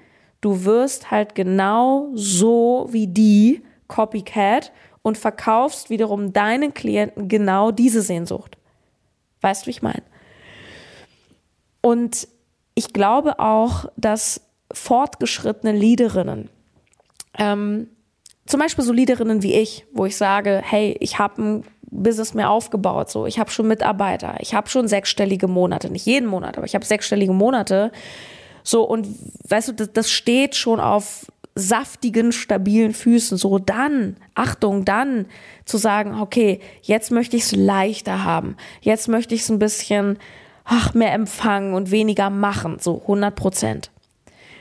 du 0.41 0.65
wirst 0.65 1.11
halt 1.11 1.35
genau 1.35 2.09
so 2.15 2.87
wie 2.91 3.07
die 3.07 3.63
Copycat 3.87 4.71
und 5.03 5.17
verkaufst 5.17 5.89
wiederum 5.89 6.33
deinen 6.33 6.73
Klienten 6.73 7.27
genau 7.27 7.71
diese 7.71 8.01
Sehnsucht. 8.01 8.57
Weißt 9.41 9.63
du, 9.63 9.67
wie 9.67 9.71
ich 9.71 9.81
meine? 9.81 10.03
Und 11.81 12.27
ich 12.75 12.93
glaube 12.93 13.39
auch, 13.39 13.85
dass 13.97 14.41
fortgeschrittene 14.71 15.77
Leaderinnen, 15.77 16.49
ähm, 17.37 17.87
zum 18.45 18.59
Beispiel 18.59 18.83
so 18.83 18.91
Leaderinnen 18.91 19.43
wie 19.43 19.53
ich, 19.53 19.85
wo 19.93 20.05
ich 20.05 20.17
sage, 20.17 20.61
hey, 20.63 20.95
ich 20.99 21.19
habe 21.19 21.41
ein 21.41 21.63
Business 21.91 22.33
mehr 22.33 22.49
aufgebaut, 22.49 23.09
so, 23.09 23.25
ich 23.25 23.39
habe 23.39 23.51
schon 23.51 23.67
Mitarbeiter, 23.67 24.35
ich 24.39 24.53
habe 24.53 24.69
schon 24.69 24.87
sechsstellige 24.87 25.47
Monate, 25.47 25.89
nicht 25.89 26.05
jeden 26.05 26.27
Monat, 26.27 26.57
aber 26.57 26.65
ich 26.65 26.75
habe 26.75 26.85
sechsstellige 26.85 27.33
Monate, 27.33 27.91
so 28.63 28.83
und 28.83 29.07
weißt 29.47 29.69
du, 29.69 29.73
das, 29.73 29.93
das 29.93 30.11
steht 30.11 30.55
schon 30.55 30.79
auf 30.79 31.25
saftigen, 31.55 32.31
stabilen 32.31 32.93
Füßen, 32.93 33.37
so 33.37 33.59
dann, 33.59 34.17
Achtung, 34.33 34.85
dann 34.85 35.25
zu 35.65 35.77
sagen, 35.77 36.19
okay, 36.21 36.59
jetzt 36.81 37.11
möchte 37.11 37.37
ich 37.37 37.43
es 37.43 37.51
leichter 37.55 38.23
haben, 38.23 38.55
jetzt 38.81 39.07
möchte 39.07 39.35
ich 39.35 39.41
es 39.41 39.49
ein 39.49 39.59
bisschen 39.59 40.17
ach, 40.69 40.93
mehr 40.93 41.13
empfangen 41.13 41.73
und 41.73 41.91
weniger 41.91 42.29
machen, 42.29 42.77
so 42.79 43.01
100 43.01 43.35
Prozent. 43.35 43.91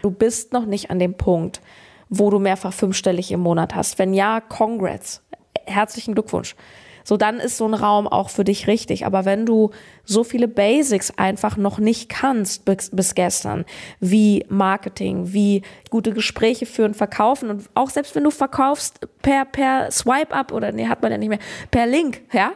Du 0.03 0.11
bist 0.11 0.53
noch 0.53 0.65
nicht 0.65 0.91
an 0.91 0.99
dem 0.99 1.15
Punkt, 1.15 1.61
wo 2.09 2.31
du 2.31 2.39
mehrfach 2.39 2.73
fünfstellig 2.73 3.31
im 3.31 3.41
Monat 3.41 3.75
hast. 3.75 3.99
Wenn 3.99 4.15
ja, 4.15 4.41
congrats. 4.41 5.23
Herzlichen 5.67 6.15
Glückwunsch. 6.15 6.57
So, 7.05 7.17
dann 7.17 7.41
ist 7.41 7.57
so 7.57 7.67
ein 7.67 7.75
Raum 7.75 8.07
auch 8.07 8.31
für 8.31 8.45
dich 8.45 8.67
richtig. 8.67 9.05
Aber 9.05 9.25
wenn 9.25 9.45
du 9.45 9.71
so 10.05 10.25
viele 10.25 10.49
Basics 10.49 11.13
einfach 11.17 11.57
noch 11.57 11.79
nicht 11.79 12.09
kannst 12.09 12.65
bis, 12.65 12.91
bis 12.91 13.15
gestern, 13.15 13.65
wie 14.01 14.45
Marketing, 14.49 15.33
wie 15.33 15.63
gute 15.91 16.13
Gespräche 16.13 16.65
führen, 16.65 16.95
verkaufen 16.95 17.51
und 17.51 17.69
auch 17.75 17.91
selbst 17.91 18.15
wenn 18.15 18.25
du 18.25 18.31
verkaufst 18.31 19.01
per, 19.23 19.45
per 19.45 19.91
Swipe 19.91 20.35
up 20.35 20.53
oder 20.53 20.73
nee, 20.73 20.87
hat 20.87 21.03
man 21.03 21.13
ja 21.13 21.19
nicht 21.19 21.31
mehr, 21.31 21.39
per 21.71 21.87
Link, 21.87 22.23
ja? 22.33 22.53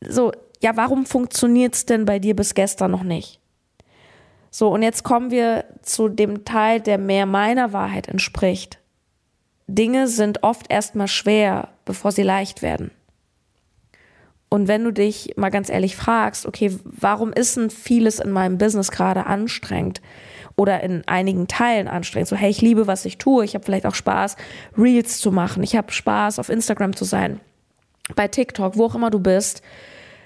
So, 0.00 0.32
ja, 0.62 0.76
warum 0.76 1.06
funktioniert's 1.06 1.86
denn 1.86 2.04
bei 2.04 2.18
dir 2.18 2.36
bis 2.36 2.54
gestern 2.54 2.92
noch 2.92 3.02
nicht? 3.02 3.40
So, 4.50 4.68
und 4.68 4.82
jetzt 4.82 5.02
kommen 5.02 5.30
wir 5.30 5.64
zu 5.82 6.08
dem 6.08 6.44
Teil, 6.44 6.80
der 6.80 6.98
mehr 6.98 7.26
meiner 7.26 7.72
Wahrheit 7.72 8.08
entspricht. 8.08 8.78
Dinge 9.66 10.06
sind 10.06 10.42
oft 10.42 10.70
erstmal 10.70 11.08
schwer, 11.08 11.68
bevor 11.84 12.12
sie 12.12 12.22
leicht 12.22 12.62
werden. 12.62 12.90
Und 14.48 14.68
wenn 14.68 14.84
du 14.84 14.92
dich 14.92 15.32
mal 15.36 15.48
ganz 15.48 15.70
ehrlich 15.70 15.96
fragst, 15.96 16.44
okay, 16.46 16.78
warum 16.84 17.32
ist 17.32 17.56
denn 17.56 17.70
vieles 17.70 18.20
in 18.20 18.30
meinem 18.30 18.58
Business 18.58 18.90
gerade 18.90 19.26
anstrengend? 19.26 20.02
Oder 20.56 20.82
in 20.82 21.08
einigen 21.08 21.48
Teilen 21.48 21.88
anstrengend. 21.88 22.28
So, 22.28 22.36
hey, 22.36 22.50
ich 22.50 22.60
liebe, 22.60 22.86
was 22.86 23.06
ich 23.06 23.16
tue. 23.16 23.46
Ich 23.46 23.54
habe 23.54 23.64
vielleicht 23.64 23.86
auch 23.86 23.94
Spaß, 23.94 24.36
Reels 24.76 25.18
zu 25.18 25.32
machen. 25.32 25.62
Ich 25.62 25.74
habe 25.74 25.90
Spaß, 25.90 26.38
auf 26.38 26.50
Instagram 26.50 26.94
zu 26.94 27.06
sein. 27.06 27.40
Bei 28.14 28.28
TikTok, 28.28 28.76
wo 28.76 28.84
auch 28.84 28.94
immer 28.94 29.10
du 29.10 29.18
bist. 29.18 29.62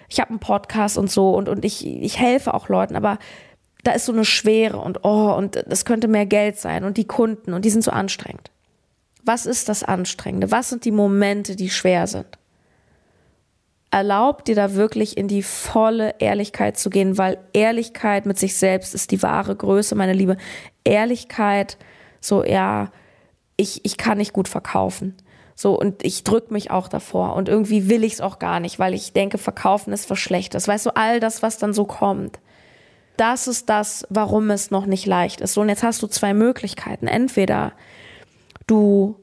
Ich 0.08 0.20
habe 0.20 0.30
einen 0.30 0.38
Podcast 0.38 0.98
und 0.98 1.10
so 1.10 1.34
und, 1.34 1.48
und 1.48 1.64
ich, 1.64 1.86
ich 1.86 2.18
helfe 2.18 2.54
auch 2.54 2.68
Leuten, 2.68 2.96
aber 2.96 3.18
da 3.84 3.92
ist 3.92 4.06
so 4.06 4.12
eine 4.12 4.24
Schwere 4.24 4.78
und 4.78 5.04
oh, 5.04 5.32
und 5.32 5.62
das 5.66 5.84
könnte 5.84 6.08
mehr 6.08 6.26
Geld 6.26 6.58
sein 6.58 6.84
und 6.84 6.96
die 6.96 7.06
Kunden 7.06 7.52
und 7.52 7.64
die 7.64 7.70
sind 7.70 7.84
so 7.84 7.90
anstrengend. 7.90 8.50
Was 9.24 9.46
ist 9.46 9.68
das 9.68 9.82
Anstrengende? 9.82 10.50
Was 10.50 10.68
sind 10.68 10.84
die 10.84 10.92
Momente, 10.92 11.56
die 11.56 11.70
schwer 11.70 12.06
sind? 12.06 12.38
erlaubt 13.96 14.48
dir 14.48 14.54
da 14.54 14.74
wirklich 14.74 15.16
in 15.16 15.28
die 15.28 15.42
volle 15.42 16.16
Ehrlichkeit 16.18 16.76
zu 16.76 16.90
gehen, 16.90 17.16
weil 17.18 17.38
Ehrlichkeit 17.52 18.26
mit 18.26 18.38
sich 18.38 18.56
selbst 18.56 18.94
ist 18.94 19.10
die 19.10 19.22
wahre 19.22 19.56
Größe, 19.56 19.94
meine 19.94 20.12
Liebe. 20.12 20.36
Ehrlichkeit, 20.84 21.78
so, 22.20 22.44
ja, 22.44 22.90
ich, 23.56 23.84
ich 23.84 23.96
kann 23.96 24.18
nicht 24.18 24.32
gut 24.34 24.48
verkaufen. 24.48 25.14
So, 25.58 25.78
und 25.78 26.04
ich 26.04 26.22
drück 26.22 26.50
mich 26.50 26.70
auch 26.70 26.86
davor. 26.86 27.34
Und 27.34 27.48
irgendwie 27.48 27.88
will 27.88 28.04
ich 28.04 28.12
es 28.14 28.20
auch 28.20 28.38
gar 28.38 28.60
nicht, 28.60 28.78
weil 28.78 28.92
ich 28.92 29.14
denke, 29.14 29.38
verkaufen 29.38 29.92
ist 29.94 30.08
was 30.10 30.18
Schlechtes. 30.18 30.68
Weißt 30.68 30.84
du, 30.84 30.94
all 30.94 31.18
das, 31.18 31.42
was 31.42 31.56
dann 31.56 31.72
so 31.72 31.86
kommt. 31.86 32.38
Das 33.16 33.48
ist 33.48 33.70
das, 33.70 34.06
warum 34.10 34.50
es 34.50 34.70
noch 34.70 34.84
nicht 34.84 35.06
leicht 35.06 35.40
ist. 35.40 35.54
So, 35.54 35.62
und 35.62 35.70
jetzt 35.70 35.82
hast 35.82 36.02
du 36.02 36.08
zwei 36.08 36.34
Möglichkeiten. 36.34 37.06
Entweder 37.06 37.72
du 38.66 39.16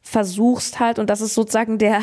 versuchst 0.00 0.78
halt, 0.78 1.00
und 1.00 1.10
das 1.10 1.20
ist 1.20 1.34
sozusagen 1.34 1.78
der, 1.78 2.02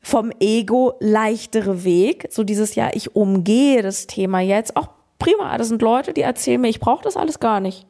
vom 0.00 0.32
Ego 0.40 0.94
leichtere 1.00 1.84
Weg. 1.84 2.28
So 2.30 2.42
dieses 2.42 2.74
Jahr, 2.74 2.96
ich 2.96 3.14
umgehe 3.14 3.82
das 3.82 4.06
Thema 4.06 4.40
jetzt. 4.40 4.76
Auch 4.76 4.88
prima, 5.18 5.58
das 5.58 5.68
sind 5.68 5.82
Leute, 5.82 6.14
die 6.14 6.22
erzählen 6.22 6.60
mir, 6.60 6.68
ich 6.68 6.80
brauche 6.80 7.04
das 7.04 7.18
alles 7.18 7.38
gar 7.38 7.60
nicht. 7.60 7.86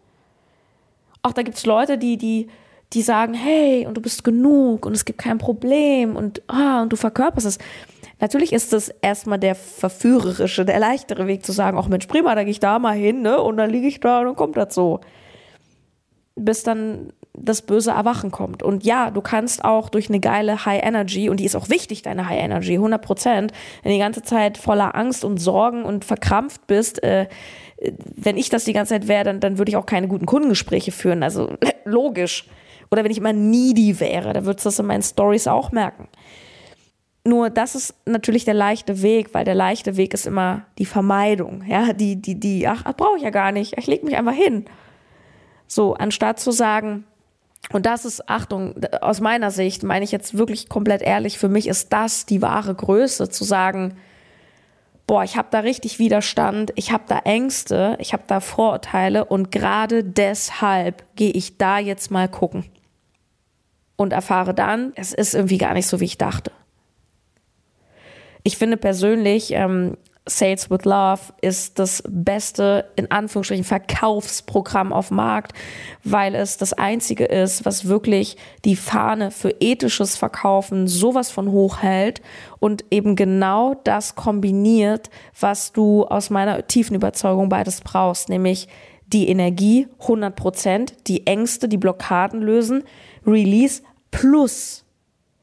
Auch 1.23 1.33
da 1.33 1.42
gibt 1.42 1.56
es 1.56 1.66
Leute, 1.66 1.99
die, 1.99 2.16
die, 2.16 2.49
die 2.95 3.03
sagen, 3.03 3.35
hey, 3.35 3.87
und 3.87 3.97
du 3.97 4.01
bist 4.01 4.25
genug 4.25 4.87
und 4.87 4.95
es 4.95 5.05
gibt 5.05 5.19
kein 5.19 5.39
Problem 5.39 6.17
und, 6.17 6.43
ah, 6.49 6.83
und 6.83 6.93
du 6.93 6.97
verkörperst 6.97 7.47
es. 7.47 7.59
Natürlich 8.21 8.53
ist 8.53 8.73
das 8.73 8.89
erstmal 8.89 9.39
der 9.39 9.55
verführerische, 9.55 10.65
der 10.65 10.79
leichtere 10.79 11.27
Weg 11.27 11.45
zu 11.45 11.53
sagen, 11.53 11.77
ach 11.79 11.89
Mensch, 11.89 12.07
prima, 12.07 12.35
da 12.35 12.43
gehe 12.45 12.53
ich 12.53 12.61
da 12.61 12.79
mal 12.79 12.95
hin, 12.95 13.23
ne? 13.23 13.41
Und 13.41 13.57
dann 13.57 13.71
liege 13.71 13.89
ich 13.89 14.01
da 14.01 14.21
und 14.21 14.27
dann 14.27 14.37
kommt 14.37 14.57
das 14.57 14.75
so. 14.75 15.01
Bis 16.37 16.63
dann 16.63 17.13
das 17.37 17.63
böse 17.63 17.91
Erwachen 17.91 18.31
kommt. 18.31 18.63
Und 18.63 18.85
ja, 18.85 19.11
du 19.11 19.21
kannst 19.21 19.65
auch 19.65 19.89
durch 19.89 20.09
eine 20.09 20.21
geile 20.21 20.65
High 20.65 20.85
Energy, 20.85 21.29
und 21.29 21.41
die 21.41 21.45
ist 21.45 21.57
auch 21.57 21.69
wichtig, 21.69 22.03
deine 22.03 22.29
High 22.29 22.41
Energy, 22.41 22.75
100 22.75 23.03
Prozent, 23.03 23.53
wenn 23.83 23.93
die 23.93 23.99
ganze 23.99 24.23
Zeit 24.23 24.57
voller 24.57 24.95
Angst 24.95 25.25
und 25.25 25.39
Sorgen 25.39 25.85
und 25.85 26.05
verkrampft 26.05 26.67
bist, 26.69 27.03
äh, 27.03 27.27
wenn 28.15 28.37
ich 28.37 28.49
das 28.49 28.65
die 28.65 28.73
ganze 28.73 28.95
Zeit 28.95 29.09
wäre, 29.09 29.25
dann, 29.25 29.41
dann 29.41 29.59
würde 29.59 29.71
ich 29.71 29.77
auch 29.77 29.87
keine 29.87 30.09
guten 30.09 30.27
Kundengespräche 30.27 30.93
führen. 30.93 31.23
Also 31.23 31.55
logisch. 31.85 32.47
Oder 32.91 33.05
wenn 33.05 33.11
ich 33.11 33.19
immer 33.19 33.33
needy 33.33 33.99
wäre, 34.00 34.33
dann 34.33 34.45
würdest 34.45 34.64
du 34.64 34.69
das 34.69 34.79
in 34.79 34.87
meinen 34.87 35.03
Stories 35.03 35.47
auch 35.47 35.73
merken. 35.73 36.09
Nur 37.26 37.49
das 37.49 37.75
ist 37.75 37.95
natürlich 38.05 38.45
der 38.45 38.55
leichte 38.55 39.00
Weg, 39.00 39.33
weil 39.33 39.47
der 39.47 39.55
leichte 39.55 39.97
Weg 39.97 40.12
ist 40.12 40.26
immer 40.26 40.67
die 40.79 40.85
Vermeidung. 40.85 41.64
Ja, 41.67 41.95
die, 41.95 42.17
die, 42.17 42.38
die, 42.38 42.69
ach, 42.69 42.85
brauche 42.97 43.17
ich 43.17 43.23
ja 43.23 43.31
gar 43.31 43.50
nicht. 43.50 43.79
Ich 43.79 43.87
lege 43.87 44.05
mich 44.05 44.17
einfach 44.17 44.35
hin. 44.35 44.67
So, 45.67 45.95
anstatt 45.95 46.38
zu 46.38 46.50
sagen, 46.50 47.05
und 47.73 47.87
das 47.87 48.05
ist, 48.05 48.29
Achtung, 48.29 48.75
aus 49.00 49.23
meiner 49.23 49.50
Sicht, 49.50 49.83
meine 49.85 50.05
ich 50.05 50.12
jetzt 50.12 50.37
wirklich 50.37 50.69
komplett 50.69 51.00
ehrlich, 51.00 51.38
für 51.38 51.49
mich 51.49 51.67
ist 51.67 51.95
das 51.95 52.26
die 52.26 52.43
wahre 52.43 52.75
Größe, 52.75 53.31
zu 53.31 53.43
sagen, 53.43 53.97
boah, 55.07 55.25
ich 55.25 55.38
habe 55.38 55.49
da 55.50 55.61
richtig 55.61 55.99
Widerstand, 55.99 56.73
ich 56.76 56.93
habe 56.93 57.05
da 57.09 57.21
Ängste, 57.21 57.97
ich 58.00 58.12
habe 58.12 58.25
da 58.26 58.41
Vorurteile 58.41 59.25
und 59.25 59.50
gerade 59.50 60.05
deshalb 60.05 61.05
gehe 61.17 61.31
ich 61.31 61.57
da 61.57 61.79
jetzt 61.79 62.11
mal 62.11 62.29
gucken 62.29 62.67
und 63.97 64.13
erfahre 64.13 64.55
dann, 64.55 64.93
es 64.97 65.13
ist 65.13 65.35
irgendwie 65.35 65.59
gar 65.59 65.75
nicht 65.75 65.87
so, 65.87 66.01
wie 66.01 66.05
ich 66.05 66.19
dachte. 66.19 66.51
Ich 68.43 68.59
finde 68.59 68.77
persönlich, 68.77 69.53
ähm, 69.53 69.97
Sales 70.27 70.71
with 70.71 70.85
Love 70.85 71.21
ist 71.43 71.79
das 71.79 72.03
beste, 72.09 72.87
in 72.97 73.11
Anführungsstrichen, 73.11 73.65
Verkaufsprogramm 73.65 74.93
auf 74.93 75.11
Markt, 75.11 75.53
weil 76.03 76.35
es 76.35 76.57
das 76.57 76.73
einzige 76.73 77.27
ist, 77.27 77.67
was 77.67 77.89
wirklich 77.89 78.39
die 78.65 78.77
Fahne 78.77 79.31
für 79.31 79.55
ethisches 79.61 80.17
Verkaufen 80.17 80.89
sowas 80.89 81.31
von 81.31 81.51
hoch 81.51 81.83
hält 81.83 82.23
und 82.59 82.87
eben 82.91 83.17
genau 83.17 83.75
das 83.85 84.15
kombiniert, 84.15 85.11
was 85.39 85.73
du 85.73 86.05
aus 86.05 86.31
meiner 86.31 86.67
tiefen 86.67 86.95
Überzeugung 86.95 87.51
beides 87.51 87.83
brauchst, 87.83 88.31
nämlich 88.31 88.69
die 89.07 89.29
Energie 89.29 89.89
100 90.01 90.35
Prozent, 90.35 90.95
die 91.07 91.27
Ängste, 91.27 91.69
die 91.69 91.77
Blockaden 91.77 92.41
lösen, 92.41 92.85
Release 93.26 93.83
plus 94.11 94.85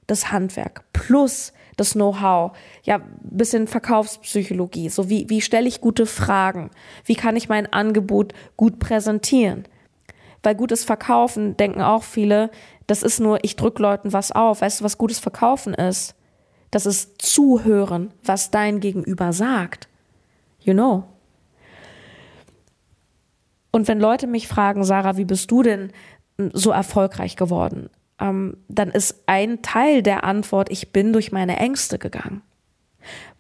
das 0.08 0.32
Handwerk 0.32 0.84
plus 0.94 1.54
das 1.78 1.94
Know-how, 1.94 2.52
ja, 2.84 3.02
bisschen 3.24 3.68
Verkaufspsychologie, 3.68 4.90
so 4.90 5.10
wie, 5.10 5.30
wie 5.30 5.42
stelle 5.42 5.68
ich 5.68 5.82
gute 5.82 6.06
Fragen, 6.06 6.70
wie 7.06 7.16
kann 7.16 7.36
ich 7.36 7.50
mein 7.50 7.72
Angebot 7.72 8.34
gut 8.56 8.78
präsentieren. 8.78 9.66
Weil 10.44 10.56
gutes 10.56 10.84
Verkaufen 10.84 11.58
denken 11.58 11.82
auch 11.82 12.04
viele, 12.04 12.52
das 12.88 13.04
ist 13.04 13.20
nur, 13.20 13.44
ich 13.44 13.56
drück 13.56 13.80
Leuten 13.80 14.12
was 14.12 14.32
auf. 14.32 14.62
Weißt 14.62 14.82
du, 14.82 14.84
was 14.84 14.98
gutes 14.98 15.20
Verkaufen 15.20 15.74
ist? 15.74 16.16
Das 16.72 16.86
ist 16.86 17.22
zuhören, 17.22 18.12
was 18.24 18.50
dein 18.50 18.80
Gegenüber 18.80 19.34
sagt. 19.34 19.88
You 20.60 20.74
know. 20.74 21.04
Und 23.72 23.88
wenn 23.88 24.00
Leute 24.00 24.28
mich 24.28 24.48
fragen, 24.48 24.84
Sarah, 24.84 25.18
wie 25.18 25.26
bist 25.26 25.50
du 25.52 25.64
denn 25.64 25.92
so 26.38 26.72
erfolgreich 26.72 27.36
geworden? 27.36 27.90
ähm, 28.22 28.56
dann 28.70 28.90
ist 28.90 29.24
ein 29.26 29.62
Teil 29.62 30.04
der 30.04 30.24
Antwort, 30.24 30.72
ich 30.72 30.94
bin 30.94 31.12
durch 31.12 31.32
meine 31.32 31.58
Ängste 31.58 31.98
gegangen. 31.98 32.42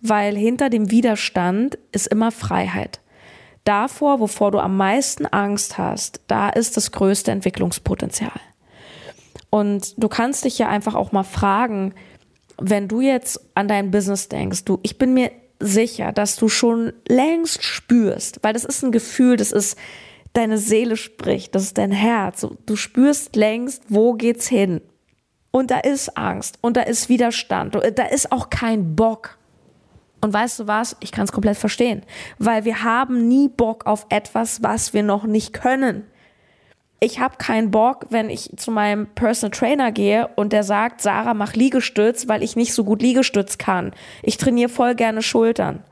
Weil 0.01 0.35
hinter 0.35 0.69
dem 0.69 0.89
Widerstand 0.89 1.77
ist 1.91 2.07
immer 2.07 2.31
Freiheit. 2.31 2.99
Davor, 3.63 4.19
wovor 4.19 4.49
du 4.49 4.57
am 4.57 4.75
meisten 4.75 5.27
Angst 5.27 5.77
hast, 5.77 6.21
da 6.27 6.49
ist 6.49 6.75
das 6.75 6.91
größte 6.91 7.31
Entwicklungspotenzial. 7.31 8.31
Und 9.51 10.01
du 10.01 10.07
kannst 10.09 10.45
dich 10.45 10.57
ja 10.57 10.67
einfach 10.67 10.95
auch 10.95 11.11
mal 11.11 11.23
fragen, 11.23 11.93
wenn 12.57 12.87
du 12.87 13.01
jetzt 13.01 13.39
an 13.53 13.67
dein 13.67 13.91
Business 13.91 14.29
denkst, 14.29 14.65
du, 14.65 14.79
ich 14.81 14.97
bin 14.97 15.13
mir 15.13 15.31
sicher, 15.59 16.11
dass 16.11 16.37
du 16.37 16.49
schon 16.49 16.91
längst 17.07 17.63
spürst, 17.63 18.39
weil 18.41 18.53
das 18.53 18.65
ist 18.65 18.83
ein 18.83 18.91
Gefühl, 18.91 19.37
das 19.37 19.51
ist, 19.51 19.77
deine 20.33 20.57
Seele 20.57 20.97
spricht, 20.97 21.55
das 21.55 21.63
ist 21.63 21.77
dein 21.77 21.91
Herz. 21.91 22.45
Du 22.65 22.75
spürst 22.75 23.35
längst, 23.35 23.83
wo 23.89 24.13
geht's 24.13 24.47
hin. 24.47 24.81
Und 25.51 25.69
da 25.69 25.79
ist 25.79 26.17
Angst 26.17 26.57
und 26.61 26.77
da 26.77 26.81
ist 26.81 27.09
Widerstand, 27.09 27.75
da 27.75 28.03
ist 28.03 28.31
auch 28.31 28.49
kein 28.49 28.95
Bock. 28.95 29.37
Und 30.21 30.33
weißt 30.33 30.59
du 30.59 30.67
was? 30.67 30.95
Ich 31.01 31.11
kann 31.11 31.25
es 31.25 31.31
komplett 31.31 31.57
verstehen, 31.57 32.03
weil 32.37 32.63
wir 32.63 32.83
haben 32.83 33.27
nie 33.27 33.49
Bock 33.49 33.85
auf 33.85 34.05
etwas, 34.09 34.63
was 34.63 34.93
wir 34.93 35.03
noch 35.03 35.25
nicht 35.25 35.51
können. 35.51 36.05
Ich 37.01 37.19
habe 37.19 37.37
keinen 37.37 37.71
Bock, 37.71 38.05
wenn 38.11 38.29
ich 38.29 38.51
zu 38.57 38.69
meinem 38.69 39.07
Personal 39.07 39.49
Trainer 39.49 39.91
gehe 39.91 40.29
und 40.35 40.53
der 40.53 40.63
sagt, 40.63 41.01
Sarah, 41.01 41.33
mach 41.33 41.53
Liegestütz, 41.53 42.27
weil 42.27 42.43
ich 42.43 42.55
nicht 42.55 42.75
so 42.75 42.83
gut 42.83 43.01
Liegestütz 43.01 43.57
kann. 43.57 43.91
Ich 44.21 44.37
trainiere 44.37 44.69
voll 44.69 44.93
gerne 44.93 45.23
Schultern. 45.23 45.83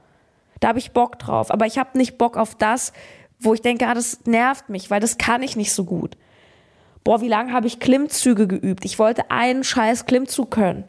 Da 0.60 0.67
habe 0.67 0.79
ich 0.79 0.91
Bock 0.91 1.17
drauf, 1.17 1.51
aber 1.51 1.65
ich 1.65 1.79
habe 1.79 1.98
nicht 1.98 2.19
Bock 2.19 2.38
auf 2.38 2.53
das, 2.53 2.93
wo 3.39 3.53
ich 3.53 3.62
denke, 3.62 3.88
ah, 3.88 3.93
das 3.93 4.25
nervt 4.25 4.69
mich, 4.69 4.91
weil 4.91 5.00
das 5.00 5.17
kann 5.17 5.41
ich 5.41 5.55
nicht 5.55 5.74
so 5.74 5.86
gut. 5.86 6.17
Boah, 7.03 7.22
wie 7.22 7.27
lange 7.27 7.53
habe 7.53 7.67
ich 7.67 7.79
Klimmzüge 7.79 8.48
geübt? 8.48 8.86
Ich 8.86 9.00
wollte 9.00 9.31
einen 9.31 9.63
scheiß 9.63 10.05
Klimmzug 10.05 10.51
können. 10.51 10.84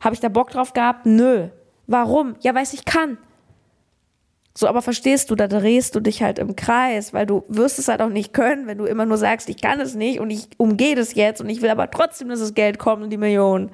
Habe 0.00 0.14
ich 0.14 0.20
da 0.20 0.28
Bock 0.28 0.50
drauf 0.50 0.72
gehabt? 0.72 1.06
Nö. 1.06 1.48
Warum? 1.86 2.36
Ja, 2.40 2.54
weil 2.54 2.64
ich 2.64 2.84
kann. 2.84 3.18
So, 4.56 4.68
aber 4.68 4.82
verstehst 4.82 5.30
du, 5.30 5.34
da 5.34 5.48
drehst 5.48 5.94
du 5.94 6.00
dich 6.00 6.22
halt 6.22 6.38
im 6.38 6.54
Kreis, 6.54 7.12
weil 7.12 7.26
du 7.26 7.44
wirst 7.48 7.78
es 7.78 7.88
halt 7.88 8.00
auch 8.00 8.08
nicht 8.08 8.32
können, 8.32 8.66
wenn 8.68 8.78
du 8.78 8.84
immer 8.84 9.04
nur 9.04 9.18
sagst, 9.18 9.48
ich 9.48 9.60
kann 9.60 9.80
es 9.80 9.96
nicht 9.96 10.20
und 10.20 10.30
ich 10.30 10.48
umgehe 10.58 10.94
das 10.94 11.14
jetzt 11.14 11.40
und 11.40 11.48
ich 11.48 11.60
will 11.60 11.70
aber 11.70 11.90
trotzdem, 11.90 12.28
dass 12.28 12.38
das 12.38 12.54
Geld 12.54 12.78
kommt 12.78 13.02
und 13.02 13.10
die 13.10 13.16
Millionen. 13.16 13.72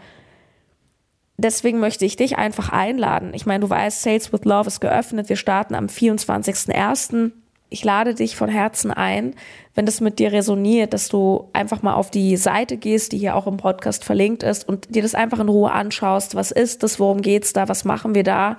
Deswegen 1.36 1.80
möchte 1.80 2.06
ich 2.06 2.16
dich 2.16 2.38
einfach 2.38 2.70
einladen. 2.70 3.32
Ich 3.34 3.44
meine, 3.44 3.60
du 3.60 3.70
weißt, 3.70 4.02
Sales 4.02 4.32
with 4.32 4.44
Love 4.44 4.68
ist 4.68 4.80
geöffnet. 4.80 5.28
Wir 5.28 5.36
starten 5.36 5.74
am 5.74 5.86
24.01 5.86 7.32
ich 7.70 7.84
lade 7.84 8.14
dich 8.14 8.36
von 8.36 8.48
Herzen 8.48 8.90
ein, 8.90 9.34
wenn 9.74 9.86
das 9.86 10.00
mit 10.00 10.18
dir 10.18 10.32
resoniert, 10.32 10.92
dass 10.92 11.08
du 11.08 11.48
einfach 11.52 11.82
mal 11.82 11.94
auf 11.94 12.10
die 12.10 12.36
Seite 12.36 12.76
gehst, 12.76 13.12
die 13.12 13.18
hier 13.18 13.36
auch 13.36 13.46
im 13.46 13.56
Podcast 13.56 14.04
verlinkt 14.04 14.42
ist 14.42 14.68
und 14.68 14.94
dir 14.94 15.02
das 15.02 15.14
einfach 15.14 15.38
in 15.38 15.48
Ruhe 15.48 15.70
anschaust. 15.70 16.34
Was 16.34 16.50
ist 16.50 16.82
das? 16.82 17.00
Worum 17.00 17.22
geht's 17.22 17.52
da? 17.52 17.68
Was 17.68 17.84
machen 17.84 18.14
wir 18.14 18.24
da? 18.24 18.56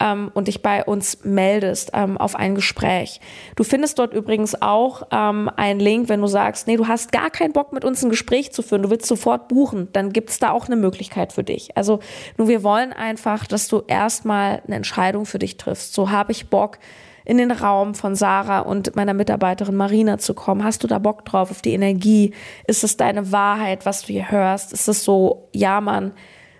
ähm, 0.00 0.30
und 0.34 0.48
dich 0.48 0.62
bei 0.62 0.84
uns 0.84 1.24
meldest 1.24 1.90
ähm, 1.94 2.18
auf 2.18 2.36
ein 2.36 2.54
Gespräch. 2.54 3.20
Du 3.54 3.64
findest 3.64 3.98
dort 3.98 4.12
übrigens 4.12 4.60
auch 4.60 5.04
ähm, 5.10 5.50
einen 5.56 5.80
Link, 5.80 6.08
wenn 6.08 6.20
du 6.20 6.26
sagst, 6.26 6.66
nee, 6.66 6.76
du 6.76 6.88
hast 6.88 7.12
gar 7.12 7.30
keinen 7.30 7.52
Bock 7.52 7.72
mit 7.72 7.84
uns 7.84 8.02
ein 8.02 8.10
Gespräch 8.10 8.52
zu 8.52 8.62
führen, 8.62 8.82
du 8.82 8.90
willst 8.90 9.06
sofort 9.06 9.48
buchen, 9.48 9.88
dann 9.92 10.12
gibt 10.12 10.30
es 10.30 10.38
da 10.38 10.50
auch 10.50 10.66
eine 10.66 10.76
Möglichkeit 10.76 11.32
für 11.32 11.44
dich. 11.44 11.76
Also 11.76 12.00
nur 12.36 12.48
wir 12.48 12.62
wollen 12.62 12.92
einfach, 12.92 13.46
dass 13.46 13.68
du 13.68 13.82
erstmal 13.86 14.62
eine 14.66 14.76
Entscheidung 14.76 15.26
für 15.26 15.38
dich 15.38 15.56
triffst. 15.56 15.94
So 15.94 16.10
habe 16.10 16.32
ich 16.32 16.48
Bock, 16.48 16.78
in 17.26 17.38
den 17.38 17.50
Raum 17.50 17.94
von 17.94 18.14
Sarah 18.14 18.60
und 18.60 18.96
meiner 18.96 19.12
Mitarbeiterin 19.12 19.74
Marina 19.74 20.16
zu 20.16 20.32
kommen? 20.32 20.64
Hast 20.64 20.82
du 20.82 20.86
da 20.86 20.98
Bock 20.98 21.24
drauf, 21.24 21.50
auf 21.50 21.60
die 21.60 21.74
Energie? 21.74 22.32
Ist 22.66 22.84
es 22.84 22.96
deine 22.96 23.32
Wahrheit, 23.32 23.84
was 23.84 24.02
du 24.02 24.12
hier 24.12 24.30
hörst? 24.30 24.72
Ist 24.72 24.88
es 24.88 25.04
so, 25.04 25.48
ja, 25.52 25.80
Mann, 25.80 26.12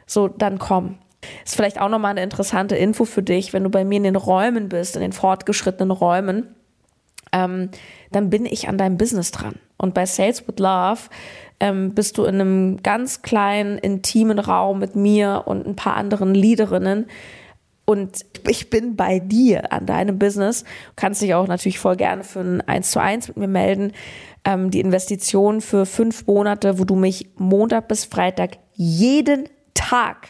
so, 0.07 0.29
dann 0.29 0.59
komm. 0.59 0.99
Ist 1.45 1.57
vielleicht 1.57 1.81
auch 1.81 1.89
nochmal 1.89 2.11
eine 2.11 2.23
interessante 2.23 2.77
Info 2.77 3.05
für 3.05 3.23
dich, 3.23 3.53
wenn 3.53 3.65
du 3.65 3.71
bei 3.71 3.85
mir 3.85 3.97
in 3.97 4.03
den 4.03 4.17
Räumen 4.17 4.69
bist, 4.69 4.97
in 4.97 5.03
den 5.03 5.13
fortgeschrittenen 5.13 5.91
Räumen, 5.91 6.55
ähm, 7.33 7.71
dann 8.13 8.31
bin 8.31 8.45
ich 8.45 8.69
an 8.69 8.79
deinem 8.79 8.97
Business 8.97 9.31
dran. 9.31 9.55
Und 9.77 9.95
bei 9.95 10.05
Sales 10.05 10.47
with 10.49 10.59
Love 10.59 11.01
ähm, 11.61 11.95
bist 11.95 12.19
du 12.19 12.25
in 12.25 12.41
einem 12.41 12.83
ganz 12.83 13.23
kleinen, 13.23 13.79
intimen 13.79 14.39
Raum 14.39 14.79
mit 14.79 14.97
mir 14.97 15.45
und 15.47 15.67
ein 15.67 15.77
paar 15.77 15.97
anderen 15.97 16.35
Leaderinnen, 16.35 17.07
und 17.87 18.27
ich 18.49 18.69
bin 18.69 18.97
bei 18.97 19.21
dir 19.21 19.73
an 19.73 19.87
deinem 19.87 20.19
Business. 20.19 20.65
Du 20.65 20.93
kannst 20.97 21.23
dich 21.23 21.35
auch 21.35 21.47
natürlich 21.47 21.79
voll 21.79 21.97
gerne 21.97 22.25
für 22.25 22.41
ein 22.41 22.61
1 22.61 22.91
zu 22.91 23.01
1 23.01 23.29
mit 23.29 23.37
mir 23.39 23.49
melden. 23.49 23.93
Ähm, 24.45 24.71
die 24.71 24.81
Investition 24.81 25.61
für 25.61 25.87
fünf 25.87 26.27
Monate, 26.27 26.79
wo 26.79 26.85
du 26.85 26.97
mich 26.97 27.31
Montag 27.37 27.89
bis 27.89 28.05
Freitag 28.05 28.59
jeden 28.75 29.49
Tag, 29.75 30.29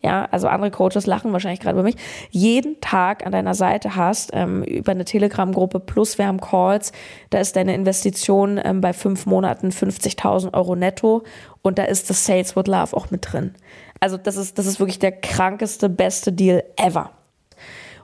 ja, 0.00 0.26
also 0.30 0.46
andere 0.46 0.70
Coaches 0.70 1.06
lachen 1.06 1.32
wahrscheinlich 1.32 1.60
gerade 1.60 1.74
über 1.74 1.82
mich, 1.82 1.96
jeden 2.30 2.80
Tag 2.80 3.26
an 3.26 3.32
deiner 3.32 3.54
Seite 3.54 3.96
hast, 3.96 4.30
ähm, 4.32 4.62
über 4.62 4.92
eine 4.92 5.04
Telegram-Gruppe 5.04 5.80
plus 5.80 6.18
wir 6.18 6.26
haben 6.28 6.40
Calls, 6.40 6.92
da 7.30 7.38
ist 7.38 7.56
deine 7.56 7.74
Investition 7.74 8.60
ähm, 8.62 8.80
bei 8.80 8.92
fünf 8.92 9.26
Monaten 9.26 9.70
50.000 9.70 10.54
Euro 10.54 10.76
netto 10.76 11.24
und 11.62 11.78
da 11.78 11.84
ist 11.84 12.08
das 12.10 12.24
Sales 12.24 12.56
with 12.56 12.66
Love 12.66 12.96
auch 12.96 13.10
mit 13.10 13.32
drin. 13.32 13.54
Also 14.00 14.16
das 14.16 14.36
ist, 14.36 14.58
das 14.58 14.66
ist 14.66 14.80
wirklich 14.80 14.98
der 14.98 15.12
krankeste, 15.12 15.88
beste 15.88 16.32
Deal 16.32 16.64
ever. 16.76 17.10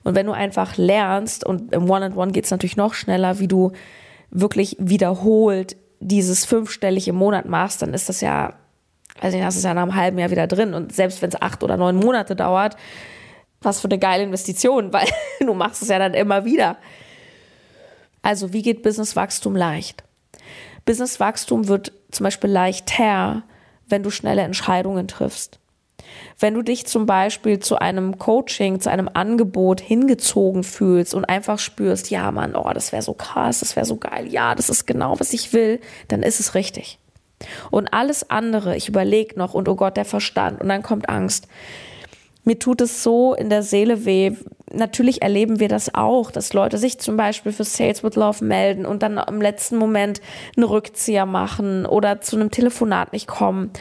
Und 0.05 0.15
wenn 0.15 0.27
du 0.27 0.33
einfach 0.33 0.77
lernst, 0.77 1.45
und 1.45 1.73
im 1.73 1.91
One-on-One 1.91 2.33
geht 2.33 2.45
es 2.45 2.51
natürlich 2.51 2.77
noch 2.77 2.95
schneller, 2.95 3.41
wie 3.41 3.49
du 3.49 3.73
wirklich 4.31 4.77
wiederholt 4.79 5.77
dieses 5.99 6.45
fünfstellig 6.45 7.09
im 7.09 7.17
Monat 7.17 7.47
machst, 7.47 7.83
dann 7.83 7.95
ist 7.95 8.09
das 8.09 8.21
ja, 8.21 8.55
also 9.21 9.39
das 9.39 9.57
ist 9.57 9.65
ja 9.65 9.75
nach 9.75 9.83
einem 9.83 9.97
halben 9.97 10.19
Jahr 10.19 10.31
wieder 10.31 10.47
drin. 10.47 10.75
Und 10.75 10.95
selbst 10.95 11.23
wenn 11.23 11.31
es 11.31 11.41
acht 11.41 11.65
oder 11.65 11.77
neun 11.77 11.97
Monate 11.97 12.37
dauert, 12.37 12.77
was 13.63 13.81
für 13.81 13.89
eine 13.89 13.99
geile 13.99 14.23
Investition, 14.23 14.93
weil 14.93 15.09
du 15.41 15.55
machst 15.55 15.83
es 15.83 15.89
ja 15.89 15.99
dann 15.99 16.15
immer 16.15 16.45
wieder. 16.45 16.77
Also 18.23 18.53
wie 18.53 18.63
geht 18.63 18.83
Businesswachstum 18.83 19.57
leicht? 19.57 20.05
Businesswachstum 20.85 21.69
wird 21.69 21.93
zum 22.11 22.25
Beispiel 22.25 22.51
leichter, 22.51 23.43
wenn 23.89 24.03
du 24.03 24.11
schnelle 24.11 24.43
Entscheidungen 24.43 25.09
triffst. 25.09 25.59
Wenn 26.39 26.55
du 26.55 26.63
dich 26.63 26.87
zum 26.87 27.07
Beispiel 27.07 27.59
zu 27.59 27.77
einem 27.77 28.19
Coaching, 28.19 28.81
zu 28.81 28.91
einem 28.91 29.09
Angebot 29.13 29.81
hingezogen 29.81 30.65
fühlst 30.65 31.15
und 31.15 31.25
einfach 31.25 31.59
spürst, 31.59 32.11
ja 32.11 32.31
Mann, 32.31 32.55
oh, 32.55 32.71
das 32.73 32.93
wäre 32.93 33.03
so 33.03 33.15
krass, 33.15 33.61
das 33.61 33.77
wäre 33.77 33.87
so 33.87 33.97
geil, 33.97 34.27
ja, 34.29 34.55
das 34.55 34.69
ist 34.69 34.87
genau, 34.87 35.19
was 35.19 35.33
ich 35.33 35.53
will, 35.53 35.81
dann 36.09 36.23
ist 36.23 36.41
es 36.41 36.55
richtig. 36.55 36.99
Und 37.71 37.93
alles 37.93 38.31
andere, 38.31 38.77
ich 38.77 38.89
überlege 38.89 39.39
noch 39.39 39.55
und 39.55 39.69
oh 39.69 39.77
Gott, 39.77 39.97
der 39.97 40.05
Verstand 40.05 40.61
und 40.61 40.69
dann 40.69 40.83
kommt 40.83 41.09
Angst. 41.09 41.49
Mir 42.45 42.59
tut 42.59 42.81
es 42.81 43.03
so 43.03 43.35
in 43.35 43.51
der 43.51 43.63
Seele 43.63 44.05
weh. 44.05 44.33
Natürlich 44.73 45.23
erleben 45.23 45.59
wir 45.59 45.69
das 45.69 45.95
auch, 45.95 46.31
dass 46.31 46.53
Leute 46.53 46.79
sich 46.79 47.01
zum 47.01 47.17
Beispiel 47.17 47.51
für 47.51 47.65
Sales 47.65 48.05
with 48.05 48.15
Love 48.15 48.45
melden 48.45 48.87
und 48.87 49.03
dann 49.03 49.19
im 49.19 49.41
letzten 49.41 49.77
Moment 49.77 50.21
einen 50.57 50.65
Rückzieher 50.65 51.27
machen 51.27 51.87
oder 51.87 52.21
zu 52.21 52.37
einem 52.37 52.53
Telefonat 52.53 53.13
nicht 53.13 53.27
kommen 53.27 53.73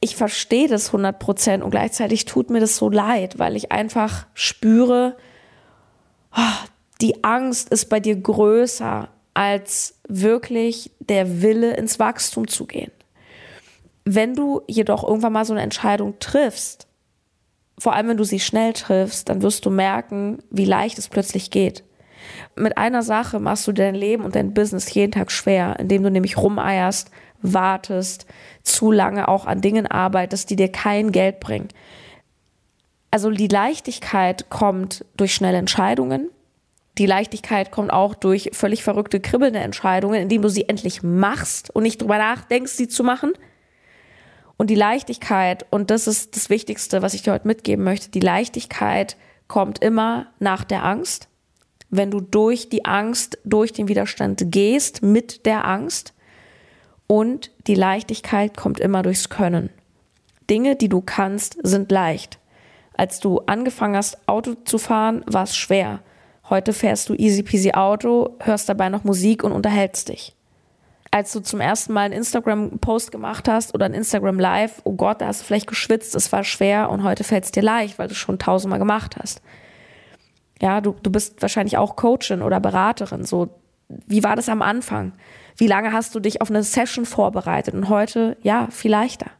ich 0.00 0.16
verstehe 0.16 0.68
das 0.68 0.88
100 0.88 1.18
Prozent 1.18 1.64
und 1.64 1.70
gleichzeitig 1.70 2.24
tut 2.24 2.50
mir 2.50 2.60
das 2.60 2.76
so 2.76 2.90
leid, 2.90 3.38
weil 3.38 3.56
ich 3.56 3.72
einfach 3.72 4.26
spüre, 4.34 5.16
oh, 6.36 6.66
die 7.00 7.24
Angst 7.24 7.70
ist 7.70 7.86
bei 7.86 8.00
dir 8.00 8.16
größer 8.16 9.08
als 9.34 9.98
wirklich 10.08 10.92
der 10.98 11.42
Wille 11.42 11.76
ins 11.76 11.98
Wachstum 11.98 12.48
zu 12.48 12.66
gehen. 12.66 12.90
Wenn 14.04 14.34
du 14.34 14.62
jedoch 14.66 15.04
irgendwann 15.04 15.32
mal 15.32 15.44
so 15.44 15.52
eine 15.52 15.62
Entscheidung 15.62 16.18
triffst, 16.20 16.86
vor 17.78 17.94
allem 17.94 18.08
wenn 18.08 18.16
du 18.16 18.24
sie 18.24 18.40
schnell 18.40 18.72
triffst, 18.72 19.28
dann 19.28 19.42
wirst 19.42 19.66
du 19.66 19.70
merken, 19.70 20.38
wie 20.50 20.64
leicht 20.64 20.98
es 20.98 21.08
plötzlich 21.08 21.50
geht. 21.50 21.84
Mit 22.54 22.78
einer 22.78 23.02
Sache 23.02 23.38
machst 23.38 23.66
du 23.66 23.72
dein 23.72 23.94
Leben 23.94 24.24
und 24.24 24.34
dein 24.34 24.54
Business 24.54 24.92
jeden 24.94 25.12
Tag 25.12 25.30
schwer, 25.30 25.78
indem 25.78 26.02
du 26.02 26.10
nämlich 26.10 26.38
rumeierst, 26.38 27.10
wartest, 27.42 28.26
zu 28.62 28.90
lange 28.92 29.28
auch 29.28 29.46
an 29.46 29.60
Dingen 29.60 29.86
arbeitest, 29.86 30.50
die 30.50 30.56
dir 30.56 30.70
kein 30.70 31.12
Geld 31.12 31.40
bringen. 31.40 31.68
Also 33.10 33.30
die 33.30 33.48
Leichtigkeit 33.48 34.50
kommt 34.50 35.04
durch 35.16 35.34
schnelle 35.34 35.58
Entscheidungen. 35.58 36.30
Die 36.98 37.06
Leichtigkeit 37.06 37.70
kommt 37.70 37.92
auch 37.92 38.14
durch 38.14 38.50
völlig 38.52 38.82
verrückte, 38.82 39.20
kribbelnde 39.20 39.58
Entscheidungen, 39.58 40.20
indem 40.20 40.42
du 40.42 40.48
sie 40.48 40.68
endlich 40.68 41.02
machst 41.02 41.70
und 41.74 41.82
nicht 41.82 42.00
drüber 42.00 42.18
nachdenkst, 42.18 42.72
sie 42.72 42.88
zu 42.88 43.04
machen. 43.04 43.32
Und 44.56 44.70
die 44.70 44.74
Leichtigkeit, 44.74 45.66
und 45.70 45.90
das 45.90 46.06
ist 46.06 46.36
das 46.36 46.48
Wichtigste, 46.48 47.02
was 47.02 47.14
ich 47.14 47.22
dir 47.22 47.32
heute 47.32 47.46
mitgeben 47.46 47.84
möchte, 47.84 48.10
die 48.10 48.20
Leichtigkeit 48.20 49.16
kommt 49.48 49.82
immer 49.82 50.28
nach 50.38 50.64
der 50.64 50.84
Angst. 50.84 51.28
Wenn 51.90 52.10
du 52.10 52.20
durch 52.20 52.68
die 52.68 52.84
Angst, 52.84 53.38
durch 53.44 53.72
den 53.72 53.88
Widerstand 53.88 54.42
gehst, 54.50 55.02
mit 55.02 55.46
der 55.46 55.66
Angst, 55.66 56.14
und 57.06 57.50
die 57.66 57.74
Leichtigkeit 57.74 58.56
kommt 58.56 58.80
immer 58.80 59.02
durchs 59.02 59.28
Können. 59.28 59.70
Dinge, 60.48 60.76
die 60.76 60.88
du 60.88 61.00
kannst, 61.00 61.56
sind 61.62 61.90
leicht. 61.90 62.38
Als 62.96 63.20
du 63.20 63.40
angefangen 63.40 63.96
hast, 63.96 64.26
Auto 64.26 64.54
zu 64.64 64.78
fahren, 64.78 65.22
war 65.26 65.44
es 65.44 65.56
schwer. 65.56 66.00
Heute 66.48 66.72
fährst 66.72 67.08
du 67.08 67.14
easy 67.14 67.42
peasy 67.42 67.72
Auto, 67.72 68.36
hörst 68.40 68.68
dabei 68.68 68.88
noch 68.88 69.04
Musik 69.04 69.42
und 69.44 69.52
unterhältst 69.52 70.08
dich. 70.08 70.34
Als 71.10 71.32
du 71.32 71.40
zum 71.40 71.60
ersten 71.60 71.92
Mal 71.92 72.02
einen 72.02 72.14
Instagram-Post 72.14 73.10
gemacht 73.10 73.48
hast 73.48 73.74
oder 73.74 73.86
ein 73.86 73.94
Instagram 73.94 74.38
Live, 74.38 74.80
oh 74.84 74.92
Gott, 74.92 75.20
da 75.20 75.26
hast 75.26 75.40
du 75.40 75.44
vielleicht 75.44 75.66
geschwitzt, 75.66 76.14
es 76.14 76.30
war 76.32 76.44
schwer 76.44 76.90
und 76.90 77.02
heute 77.02 77.24
fällt 77.24 77.44
es 77.44 77.52
dir 77.52 77.62
leicht, 77.62 77.98
weil 77.98 78.08
du 78.08 78.12
es 78.12 78.18
schon 78.18 78.38
tausendmal 78.38 78.78
gemacht 78.78 79.16
hast. 79.20 79.40
Ja, 80.60 80.80
du, 80.80 80.94
du 81.02 81.10
bist 81.10 81.42
wahrscheinlich 81.42 81.78
auch 81.78 81.96
Coachin 81.96 82.42
oder 82.42 82.60
Beraterin. 82.60 83.24
So, 83.24 83.50
wie 83.88 84.22
war 84.22 84.36
das 84.36 84.48
am 84.48 84.62
Anfang? 84.62 85.12
Wie 85.56 85.66
lange 85.66 85.92
hast 85.92 86.14
du 86.14 86.20
dich 86.20 86.40
auf 86.40 86.50
eine 86.50 86.62
Session 86.62 87.06
vorbereitet? 87.06 87.74
Und 87.74 87.88
heute, 87.88 88.36
ja, 88.42 88.68
viel 88.70 88.90
leichter. 88.90 89.30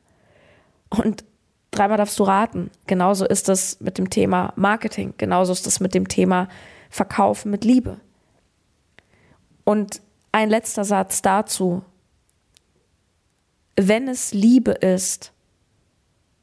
Und 0.89 1.25
dreimal 1.71 1.99
darfst 1.99 2.19
du 2.19 2.25
raten. 2.25 2.71
Genauso 2.87 3.27
ist 3.27 3.49
das 3.49 3.81
mit 3.81 3.99
dem 3.99 4.09
Thema 4.09 4.53
Marketing. 4.57 5.15
Genauso 5.19 5.53
ist 5.53 5.67
das 5.67 5.81
mit 5.81 5.95
dem 5.95 6.09
Thema 6.09 6.49
Verkaufen 6.91 7.51
mit 7.51 7.65
Liebe. 7.65 8.01
Und 9.65 10.01
ein 10.33 10.49
letzter 10.49 10.85
Satz 10.85 11.23
dazu. 11.23 11.83
Wenn 13.75 14.09
es 14.09 14.33
Liebe 14.33 14.71
ist, 14.71 15.33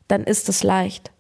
dann 0.08 0.24
ist 0.26 0.50
es 0.50 0.62
leicht. 0.62 1.13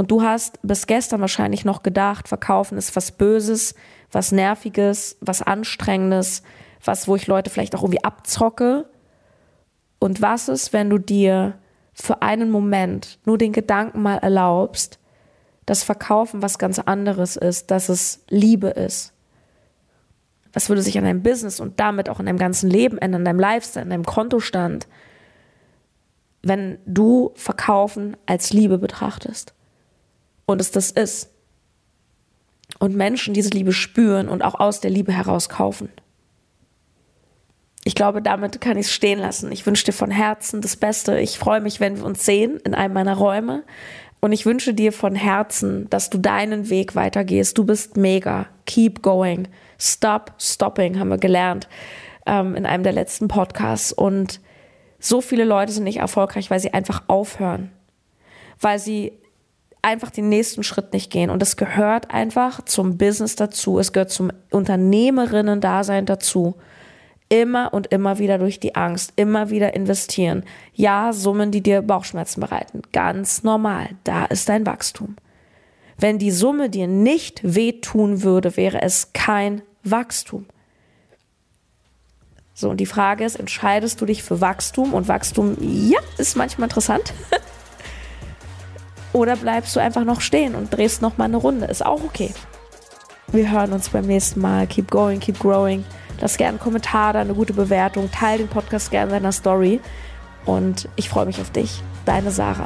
Und 0.00 0.10
du 0.10 0.22
hast 0.22 0.58
bis 0.62 0.86
gestern 0.86 1.20
wahrscheinlich 1.20 1.66
noch 1.66 1.82
gedacht, 1.82 2.26
Verkaufen 2.26 2.78
ist 2.78 2.96
was 2.96 3.12
Böses, 3.12 3.74
was 4.10 4.32
Nerviges, 4.32 5.18
was 5.20 5.42
Anstrengendes, 5.42 6.42
was, 6.82 7.06
wo 7.06 7.16
ich 7.16 7.26
Leute 7.26 7.50
vielleicht 7.50 7.74
auch 7.74 7.82
irgendwie 7.82 8.02
abzocke? 8.02 8.88
Und 9.98 10.22
was 10.22 10.48
ist, 10.48 10.72
wenn 10.72 10.88
du 10.88 10.96
dir 10.96 11.58
für 11.92 12.22
einen 12.22 12.50
Moment 12.50 13.18
nur 13.26 13.36
den 13.36 13.52
Gedanken 13.52 14.00
mal 14.00 14.16
erlaubst, 14.16 14.98
dass 15.66 15.82
Verkaufen 15.82 16.40
was 16.40 16.58
ganz 16.58 16.78
anderes 16.78 17.36
ist, 17.36 17.70
dass 17.70 17.90
es 17.90 18.24
Liebe 18.30 18.68
ist? 18.68 19.12
Was 20.54 20.70
würde 20.70 20.80
sich 20.80 20.96
an 20.96 21.04
deinem 21.04 21.22
Business 21.22 21.60
und 21.60 21.78
damit 21.78 22.08
auch 22.08 22.20
in 22.20 22.24
deinem 22.24 22.38
ganzen 22.38 22.70
Leben 22.70 22.96
ändern, 22.96 23.20
in 23.20 23.26
deinem 23.26 23.40
Lifestyle, 23.40 23.84
in 23.84 23.90
deinem 23.90 24.06
Kontostand, 24.06 24.88
wenn 26.40 26.78
du 26.86 27.32
Verkaufen 27.34 28.16
als 28.24 28.54
Liebe 28.54 28.78
betrachtest? 28.78 29.52
Und 30.46 30.60
es 30.60 30.70
das 30.70 30.90
ist. 30.90 31.30
Und 32.78 32.96
Menschen 32.96 33.34
diese 33.34 33.50
Liebe 33.50 33.72
spüren 33.72 34.28
und 34.28 34.42
auch 34.42 34.54
aus 34.54 34.80
der 34.80 34.90
Liebe 34.90 35.12
heraus 35.12 35.48
kaufen 35.48 35.90
ich 37.84 37.94
glaube, 37.94 38.20
damit 38.20 38.60
kann 38.60 38.76
ich 38.76 38.86
es 38.86 38.92
stehen 38.92 39.18
lassen. 39.18 39.50
Ich 39.52 39.64
wünsche 39.64 39.84
dir 39.84 39.92
von 39.92 40.10
Herzen 40.10 40.60
das 40.60 40.76
Beste. 40.76 41.18
Ich 41.18 41.38
freue 41.38 41.60
mich, 41.60 41.80
wenn 41.80 41.96
wir 41.96 42.04
uns 42.04 42.24
sehen 42.24 42.60
in 42.64 42.74
einem 42.74 42.94
meiner 42.94 43.16
Räume. 43.16 43.64
Und 44.20 44.32
ich 44.32 44.44
wünsche 44.44 44.74
dir 44.74 44.92
von 44.92 45.14
Herzen, 45.14 45.88
dass 45.88 46.10
du 46.10 46.18
deinen 46.18 46.68
Weg 46.68 46.94
weitergehst. 46.94 47.56
Du 47.56 47.64
bist 47.64 47.96
mega. 47.96 48.46
Keep 48.66 49.02
going. 49.02 49.48
Stop 49.78 50.34
stopping, 50.38 50.98
haben 50.98 51.08
wir 51.08 51.16
gelernt 51.16 51.68
ähm, 52.26 52.54
in 52.54 52.66
einem 52.66 52.82
der 52.82 52.92
letzten 52.92 53.28
Podcasts. 53.28 53.94
Und 53.94 54.40
so 54.98 55.22
viele 55.22 55.44
Leute 55.44 55.72
sind 55.72 55.84
nicht 55.84 56.00
erfolgreich, 56.00 56.50
weil 56.50 56.60
sie 56.60 56.74
einfach 56.74 57.04
aufhören. 57.06 57.72
Weil 58.60 58.78
sie 58.78 59.12
einfach 59.82 60.10
den 60.10 60.28
nächsten 60.28 60.62
Schritt 60.62 60.92
nicht 60.92 61.10
gehen. 61.10 61.30
Und 61.30 61.42
es 61.42 61.56
gehört 61.56 62.10
einfach 62.10 62.64
zum 62.64 62.98
Business 62.98 63.36
dazu. 63.36 63.78
Es 63.78 63.92
gehört 63.92 64.10
zum 64.10 64.30
Unternehmerinnen-Dasein 64.50 66.06
dazu. 66.06 66.56
Immer 67.28 67.72
und 67.72 67.86
immer 67.88 68.18
wieder 68.18 68.38
durch 68.38 68.58
die 68.58 68.74
Angst, 68.74 69.12
immer 69.16 69.50
wieder 69.50 69.74
investieren. 69.74 70.44
Ja, 70.74 71.12
Summen, 71.12 71.52
die 71.52 71.62
dir 71.62 71.80
Bauchschmerzen 71.80 72.40
bereiten. 72.40 72.82
Ganz 72.92 73.44
normal. 73.44 73.90
Da 74.04 74.24
ist 74.24 74.48
dein 74.48 74.66
Wachstum. 74.66 75.16
Wenn 75.96 76.18
die 76.18 76.32
Summe 76.32 76.70
dir 76.70 76.88
nicht 76.88 77.40
wehtun 77.42 78.22
würde, 78.22 78.56
wäre 78.56 78.82
es 78.82 79.12
kein 79.12 79.62
Wachstum. 79.84 80.46
So, 82.54 82.68
und 82.68 82.78
die 82.78 82.86
Frage 82.86 83.24
ist, 83.24 83.36
entscheidest 83.36 84.00
du 84.00 84.06
dich 84.06 84.22
für 84.22 84.40
Wachstum? 84.40 84.92
Und 84.92 85.08
Wachstum, 85.08 85.56
ja, 85.60 86.00
ist 86.18 86.36
manchmal 86.36 86.68
interessant. 86.68 87.14
Oder 89.12 89.36
bleibst 89.36 89.74
du 89.74 89.80
einfach 89.80 90.04
noch 90.04 90.20
stehen 90.20 90.54
und 90.54 90.70
drehst 90.70 91.02
noch 91.02 91.18
mal 91.18 91.24
eine 91.24 91.36
Runde? 91.36 91.66
Ist 91.66 91.84
auch 91.84 92.02
okay. 92.04 92.32
Wir 93.28 93.50
hören 93.50 93.72
uns 93.72 93.88
beim 93.88 94.06
nächsten 94.06 94.40
Mal. 94.40 94.66
Keep 94.66 94.90
going, 94.90 95.20
keep 95.20 95.38
growing. 95.38 95.84
Lass 96.20 96.36
gerne 96.36 96.50
einen 96.50 96.60
Kommentar 96.60 97.12
da, 97.12 97.20
eine 97.20 97.34
gute 97.34 97.52
Bewertung. 97.52 98.10
Teil 98.10 98.38
den 98.38 98.48
Podcast 98.48 98.90
gerne 98.90 99.10
in 99.10 99.22
deiner 99.22 99.32
Story. 99.32 99.80
Und 100.44 100.88
ich 100.96 101.08
freue 101.08 101.26
mich 101.26 101.40
auf 101.40 101.50
dich. 101.50 101.82
Deine 102.04 102.30
Sarah. 102.30 102.64